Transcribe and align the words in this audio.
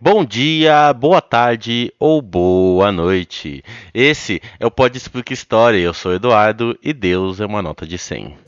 Bom 0.00 0.24
dia, 0.24 0.92
boa 0.92 1.20
tarde 1.20 1.92
ou 1.98 2.22
boa 2.22 2.92
noite. 2.92 3.64
Esse 3.92 4.40
é 4.60 4.64
o 4.64 4.70
Pode 4.70 4.96
Explica 4.96 5.32
História. 5.32 5.80
Eu 5.80 5.92
sou 5.92 6.14
Eduardo 6.14 6.78
e 6.80 6.92
Deus 6.92 7.40
é 7.40 7.46
uma 7.46 7.60
nota 7.60 7.84
de 7.84 7.98
100. 7.98 8.47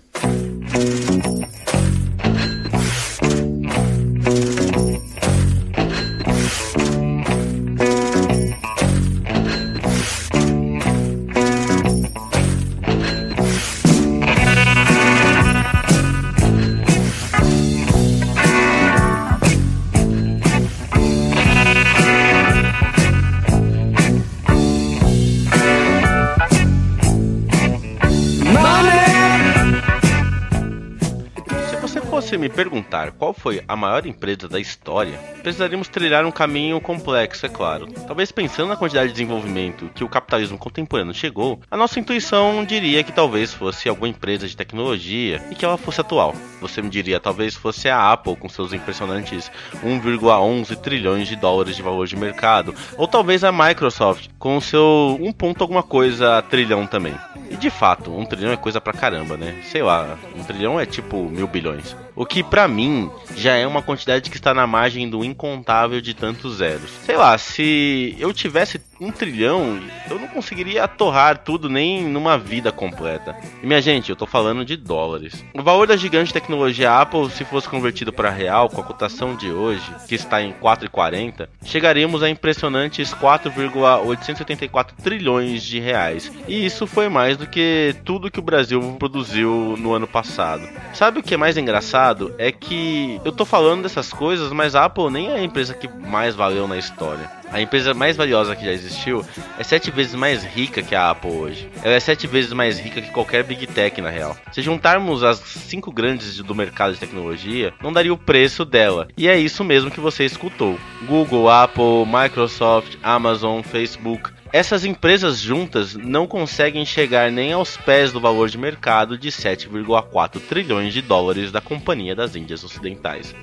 Você 32.31 32.39
me 32.39 32.49
perguntar 32.49 33.11
qual 33.11 33.35
foi 33.35 33.61
a 33.67 33.75
maior 33.75 34.07
empresa 34.07 34.49
da 34.49 34.61
história, 34.61 35.19
precisaríamos 35.43 35.89
trilhar 35.89 36.25
um 36.25 36.31
caminho 36.31 36.81
complexo, 36.81 37.45
é 37.45 37.49
claro. 37.49 37.89
Talvez 38.07 38.31
pensando 38.31 38.69
na 38.69 38.77
quantidade 38.77 39.09
de 39.09 39.15
desenvolvimento 39.15 39.91
que 39.97 40.05
o 40.05 40.09
capitalismo 40.09 40.57
contemporâneo 40.57 41.13
chegou, 41.13 41.61
a 41.69 41.77
nossa 41.77 41.99
intuição 41.99 42.65
diria 42.65 43.03
que 43.03 43.11
talvez 43.11 43.53
fosse 43.53 43.89
alguma 43.89 44.07
empresa 44.07 44.47
de 44.47 44.57
tecnologia 44.57 45.43
e 45.51 45.57
que 45.57 45.65
ela 45.65 45.77
fosse 45.77 46.01
atual. 46.01 46.33
Você 46.61 46.81
me 46.81 46.89
diria 46.89 47.19
talvez 47.19 47.57
fosse 47.57 47.89
a 47.89 48.13
Apple 48.13 48.37
com 48.37 48.49
seus 48.49 48.73
impressionantes 48.73 49.51
1,11 49.83 50.77
trilhões 50.77 51.27
de 51.27 51.35
dólares 51.35 51.75
de 51.75 51.83
valor 51.83 52.07
de 52.07 52.15
mercado, 52.15 52.73
ou 52.97 53.09
talvez 53.09 53.43
a 53.43 53.51
Microsoft 53.51 54.29
com 54.39 54.61
seu 54.61 55.19
1 55.21 55.33
ponto 55.33 55.63
alguma 55.63 55.83
coisa 55.83 56.43
trilhão 56.43 56.87
também. 56.87 57.15
E 57.51 57.57
de 57.57 57.71
fato, 57.71 58.17
um 58.17 58.25
trilhão 58.25 58.53
é 58.53 58.57
coisa 58.57 58.81
pra 58.81 58.93
caramba, 58.93 59.37
né? 59.37 59.61
Sei 59.65 59.83
lá, 59.83 60.17
um 60.37 60.45
trilhão 60.45 60.79
é 60.79 60.87
tipo 60.87 61.29
mil 61.29 61.49
bilhões. 61.49 61.97
O 62.21 62.27
que 62.27 62.43
para 62.43 62.69
mim 62.69 63.11
já 63.35 63.55
é 63.55 63.67
uma 63.67 63.81
quantidade 63.81 64.29
que 64.29 64.37
está 64.37 64.53
na 64.53 64.67
margem 64.67 65.09
do 65.09 65.25
incontável 65.25 66.03
de 66.03 66.13
tantos 66.13 66.57
zeros. 66.57 66.91
Sei 67.07 67.17
lá, 67.17 67.39
se 67.39 68.15
eu 68.19 68.31
tivesse 68.31 68.79
um 69.01 69.11
trilhão, 69.11 69.81
eu 70.11 70.19
não 70.19 70.29
conseguiria 70.29 70.87
torrar 70.87 71.39
tudo 71.39 71.71
nem 71.71 72.05
numa 72.05 72.37
vida 72.37 72.71
completa. 72.71 73.35
E 73.63 73.67
minha 73.67 73.81
gente, 73.81 74.11
eu 74.11 74.17
tô 74.17 74.27
falando 74.27 74.67
de 74.67 74.77
dólares. 74.77 75.43
O 75.55 75.63
valor 75.63 75.87
da 75.87 75.97
gigante 75.97 76.31
tecnologia 76.31 77.01
Apple, 77.01 77.31
se 77.31 77.43
fosse 77.43 77.67
convertido 77.67 78.13
para 78.13 78.29
real 78.29 78.69
com 78.69 78.83
a 78.83 78.85
cotação 78.85 79.35
de 79.35 79.51
hoje, 79.51 79.91
que 80.07 80.15
está 80.15 80.43
em 80.43 80.53
4,40, 80.53 81.49
chegaríamos 81.65 82.23
a 82.23 82.29
impressionantes 82.29 83.15
4,884 83.15 84.95
trilhões 85.03 85.63
de 85.63 85.81
reais. 85.81 86.31
E 86.47 86.67
isso 86.67 86.87
foi 86.87 87.09
mais 87.09 87.39
do 87.39 87.47
que 87.47 87.97
tudo 88.05 88.31
que 88.31 88.39
o 88.39 88.43
Brasil 88.43 88.97
produziu 88.99 89.75
no 89.79 89.95
ano 89.95 90.07
passado. 90.07 90.69
Sabe 90.93 91.21
o 91.21 91.23
que 91.23 91.33
é 91.33 91.39
mais 91.39 91.57
engraçado? 91.57 92.10
Engraçado 92.11 92.35
é 92.39 92.51
que 92.51 93.21
eu 93.25 93.33
tô 93.33 93.45
falando 93.45 93.83
dessas 93.83 94.13
coisas, 94.13 94.53
mas 94.53 94.75
a 94.75 94.85
Apple 94.85 95.11
nem 95.11 95.31
é 95.31 95.35
a 95.35 95.43
empresa 95.43 95.75
que 95.75 95.89
mais 95.89 96.35
valeu 96.35 96.67
na 96.67 96.77
história. 96.77 97.31
A 97.51 97.61
empresa 97.61 97.93
mais 97.95 98.17
valiosa 98.17 98.55
que 98.55 98.65
já 98.65 98.73
existiu 98.73 99.25
é 99.59 99.65
sete 99.65 99.91
vezes 99.91 100.15
mais 100.15 100.45
rica 100.45 100.83
que 100.83 100.95
a 100.95 101.11
Apple 101.11 101.31
hoje. 101.31 101.69
Ela 101.83 101.95
é 101.95 102.01
sete 102.01 102.27
vezes 102.27 102.53
mais 102.53 102.79
rica 102.79 103.01
que 103.01 103.11
qualquer 103.11 103.43
Big 103.43 103.67
Tech, 103.67 104.01
na 104.01 104.11
real. 104.11 104.37
Se 104.53 104.63
juntarmos 104.63 105.25
as 105.25 105.39
cinco 105.39 105.91
grandes 105.91 106.37
do 106.39 106.55
mercado 106.55 106.95
de 106.95 107.01
tecnologia, 107.01 107.73
não 107.83 107.93
daria 107.93 108.13
o 108.13 108.19
preço 108.19 108.65
dela. 108.65 109.09
E 109.17 109.29
é 109.29 109.37
isso 109.37 109.65
mesmo 109.65 109.91
que 109.91 110.01
você 110.01 110.25
escutou. 110.25 110.79
Google, 111.07 111.51
Apple, 111.51 112.07
Microsoft, 112.07 112.97
Amazon, 113.03 113.63
Facebook, 113.63 114.31
essas 114.53 114.85
empresas 114.85 115.39
juntas 115.41 115.95
não 115.95 116.27
conseguem 116.27 116.85
chegar 116.85 117.31
nem 117.31 117.53
aos 117.53 117.77
pés 117.77 118.13
do 118.13 118.21
valor 118.21 118.49
de 118.49 118.59
mercado 118.59 119.17
de 119.17 119.31
7,4 119.31 120.41
trilhões 120.41 120.93
de 120.93 121.03
dólares 121.03 121.53
da 121.53 121.61
Companhia 121.61 122.15
das 122.15 122.35
Índias 122.35 122.65
Ocidentais. 122.65 123.35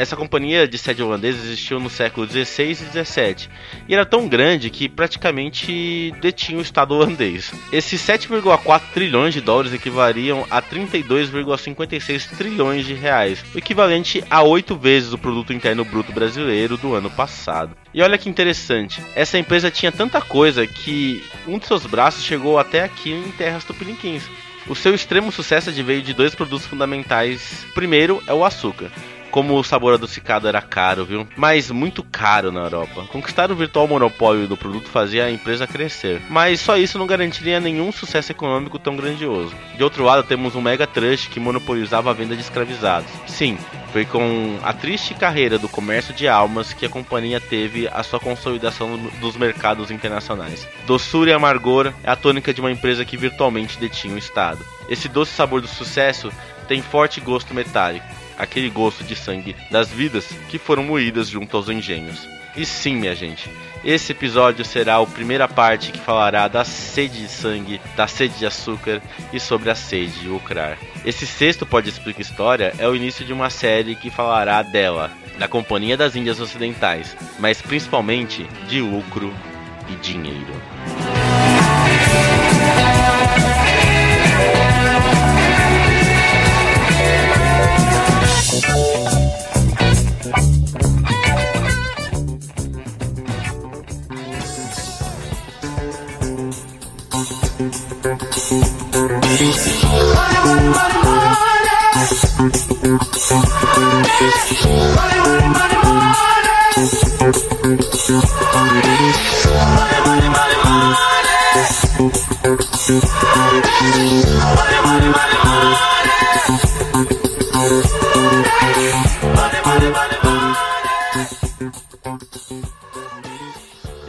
Essa 0.00 0.16
companhia 0.16 0.66
de 0.66 0.78
sede 0.78 1.02
holandesa 1.02 1.44
existiu 1.44 1.78
no 1.78 1.90
século 1.90 2.26
XVI 2.26 2.70
e 2.70 2.74
XVII 2.74 3.48
e 3.86 3.94
era 3.94 4.06
tão 4.06 4.26
grande 4.26 4.70
que 4.70 4.88
praticamente 4.88 6.10
detinha 6.22 6.58
o 6.58 6.62
Estado 6.62 6.94
holandês. 6.94 7.52
Esses 7.70 8.00
7,4 8.00 8.80
trilhões 8.94 9.34
de 9.34 9.42
dólares 9.42 9.74
equivaliam 9.74 10.46
a 10.50 10.62
32,56 10.62 12.34
trilhões 12.34 12.86
de 12.86 12.94
reais, 12.94 13.44
o 13.54 13.58
equivalente 13.58 14.24
a 14.30 14.42
8 14.42 14.74
vezes 14.74 15.12
o 15.12 15.18
produto 15.18 15.52
interno 15.52 15.84
bruto 15.84 16.12
brasileiro 16.12 16.78
do 16.78 16.94
ano 16.94 17.10
passado. 17.10 17.76
E 17.92 18.00
olha 18.02 18.16
que 18.16 18.30
interessante, 18.30 19.02
essa 19.14 19.36
empresa 19.36 19.70
tinha 19.70 19.92
tanta 19.92 20.22
coisa 20.22 20.66
que 20.66 21.22
um 21.46 21.58
de 21.58 21.66
seus 21.66 21.84
braços 21.84 22.24
chegou 22.24 22.58
até 22.58 22.84
aqui 22.84 23.12
em 23.12 23.30
terras 23.32 23.64
tupiniquins. 23.64 24.22
O 24.66 24.74
seu 24.74 24.94
extremo 24.94 25.30
sucesso 25.30 25.68
adveio 25.68 26.00
de 26.00 26.14
dois 26.14 26.34
produtos 26.34 26.66
fundamentais. 26.66 27.66
Primeiro 27.74 28.22
é 28.26 28.32
o 28.32 28.46
açúcar 28.46 28.90
como 29.30 29.58
o 29.58 29.64
sabor 29.64 29.94
adocicado 29.94 30.48
era 30.48 30.60
caro, 30.60 31.04
viu? 31.04 31.26
Mas 31.36 31.70
muito 31.70 32.02
caro 32.02 32.50
na 32.52 32.60
Europa. 32.60 33.06
Conquistar 33.10 33.50
o 33.50 33.56
virtual 33.56 33.86
monopólio 33.86 34.46
do 34.46 34.56
produto 34.56 34.88
fazia 34.88 35.24
a 35.24 35.30
empresa 35.30 35.66
crescer, 35.66 36.20
mas 36.28 36.60
só 36.60 36.76
isso 36.76 36.98
não 36.98 37.06
garantiria 37.06 37.60
nenhum 37.60 37.92
sucesso 37.92 38.32
econômico 38.32 38.78
tão 38.78 38.96
grandioso. 38.96 39.54
De 39.76 39.84
outro 39.84 40.04
lado, 40.04 40.22
temos 40.22 40.54
um 40.54 40.60
mega 40.60 40.86
trust 40.86 41.28
que 41.28 41.40
monopolizava 41.40 42.10
a 42.10 42.14
venda 42.14 42.34
de 42.34 42.42
escravizados. 42.42 43.10
Sim, 43.26 43.56
foi 43.92 44.04
com 44.04 44.58
a 44.62 44.72
triste 44.72 45.14
carreira 45.14 45.58
do 45.58 45.68
comércio 45.68 46.14
de 46.14 46.28
almas 46.28 46.72
que 46.72 46.86
a 46.86 46.90
companhia 46.90 47.40
teve 47.40 47.88
a 47.88 48.02
sua 48.02 48.20
consolidação 48.20 48.96
dos 49.20 49.36
mercados 49.36 49.90
internacionais. 49.90 50.66
Doçura 50.86 51.30
e 51.30 51.32
amargor 51.32 51.92
é 52.02 52.10
a 52.10 52.16
tônica 52.16 52.52
de 52.52 52.60
uma 52.60 52.70
empresa 52.70 53.04
que 53.04 53.16
virtualmente 53.16 53.78
detinha 53.78 54.14
o 54.14 54.18
Estado. 54.18 54.64
Esse 54.88 55.08
doce 55.08 55.32
sabor 55.32 55.60
do 55.60 55.68
sucesso 55.68 56.32
tem 56.68 56.82
forte 56.82 57.20
gosto 57.20 57.52
metálico 57.52 58.19
aquele 58.40 58.70
gosto 58.70 59.04
de 59.04 59.14
sangue 59.14 59.54
das 59.70 59.88
vidas 59.90 60.26
que 60.48 60.58
foram 60.58 60.82
moídas 60.82 61.28
junto 61.28 61.56
aos 61.56 61.68
engenhos. 61.68 62.26
E 62.56 62.66
sim, 62.66 62.96
minha 62.96 63.14
gente, 63.14 63.48
esse 63.84 64.12
episódio 64.12 64.64
será 64.64 64.96
a 64.96 65.06
primeira 65.06 65.46
parte 65.46 65.92
que 65.92 65.98
falará 65.98 66.48
da 66.48 66.64
sede 66.64 67.22
de 67.22 67.28
sangue, 67.28 67.80
da 67.96 68.08
sede 68.08 68.38
de 68.38 68.46
açúcar 68.46 69.00
e 69.32 69.38
sobre 69.38 69.70
a 69.70 69.74
sede 69.74 70.20
de 70.20 70.28
lucrar. 70.28 70.76
Esse 71.04 71.26
sexto 71.26 71.64
Pode 71.64 71.88
Explicar 71.88 72.20
História 72.20 72.74
é 72.78 72.88
o 72.88 72.96
início 72.96 73.24
de 73.24 73.32
uma 73.32 73.50
série 73.50 73.94
que 73.94 74.10
falará 74.10 74.62
dela, 74.62 75.12
da 75.38 75.46
Companhia 75.46 75.96
das 75.96 76.16
Índias 76.16 76.40
Ocidentais, 76.40 77.16
mas 77.38 77.62
principalmente 77.62 78.46
de 78.68 78.80
lucro 78.80 79.32
e 79.88 79.94
dinheiro. 79.96 81.19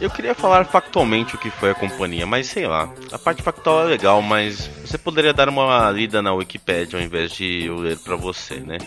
Eu 0.02 0.10
queria 0.10 0.34
falar 0.34 0.64
factualmente 0.64 1.36
o 1.36 1.38
que 1.38 1.48
foi 1.48 1.70
a 1.70 1.74
companhia, 1.76 2.26
mas 2.26 2.48
sei 2.48 2.66
lá. 2.66 2.92
A 3.12 3.18
parte 3.18 3.40
factual 3.40 3.82
é 3.82 3.84
legal, 3.84 4.20
mas 4.20 4.68
você 4.84 4.98
poderia 4.98 5.32
dar 5.32 5.48
uma 5.48 5.88
lida 5.92 6.20
na 6.20 6.34
Wikipedia 6.34 6.98
ao 6.98 7.04
invés 7.04 7.30
de 7.30 7.66
eu 7.66 7.76
ler 7.76 7.96
para 7.98 8.16
você, 8.16 8.56
né? 8.56 8.78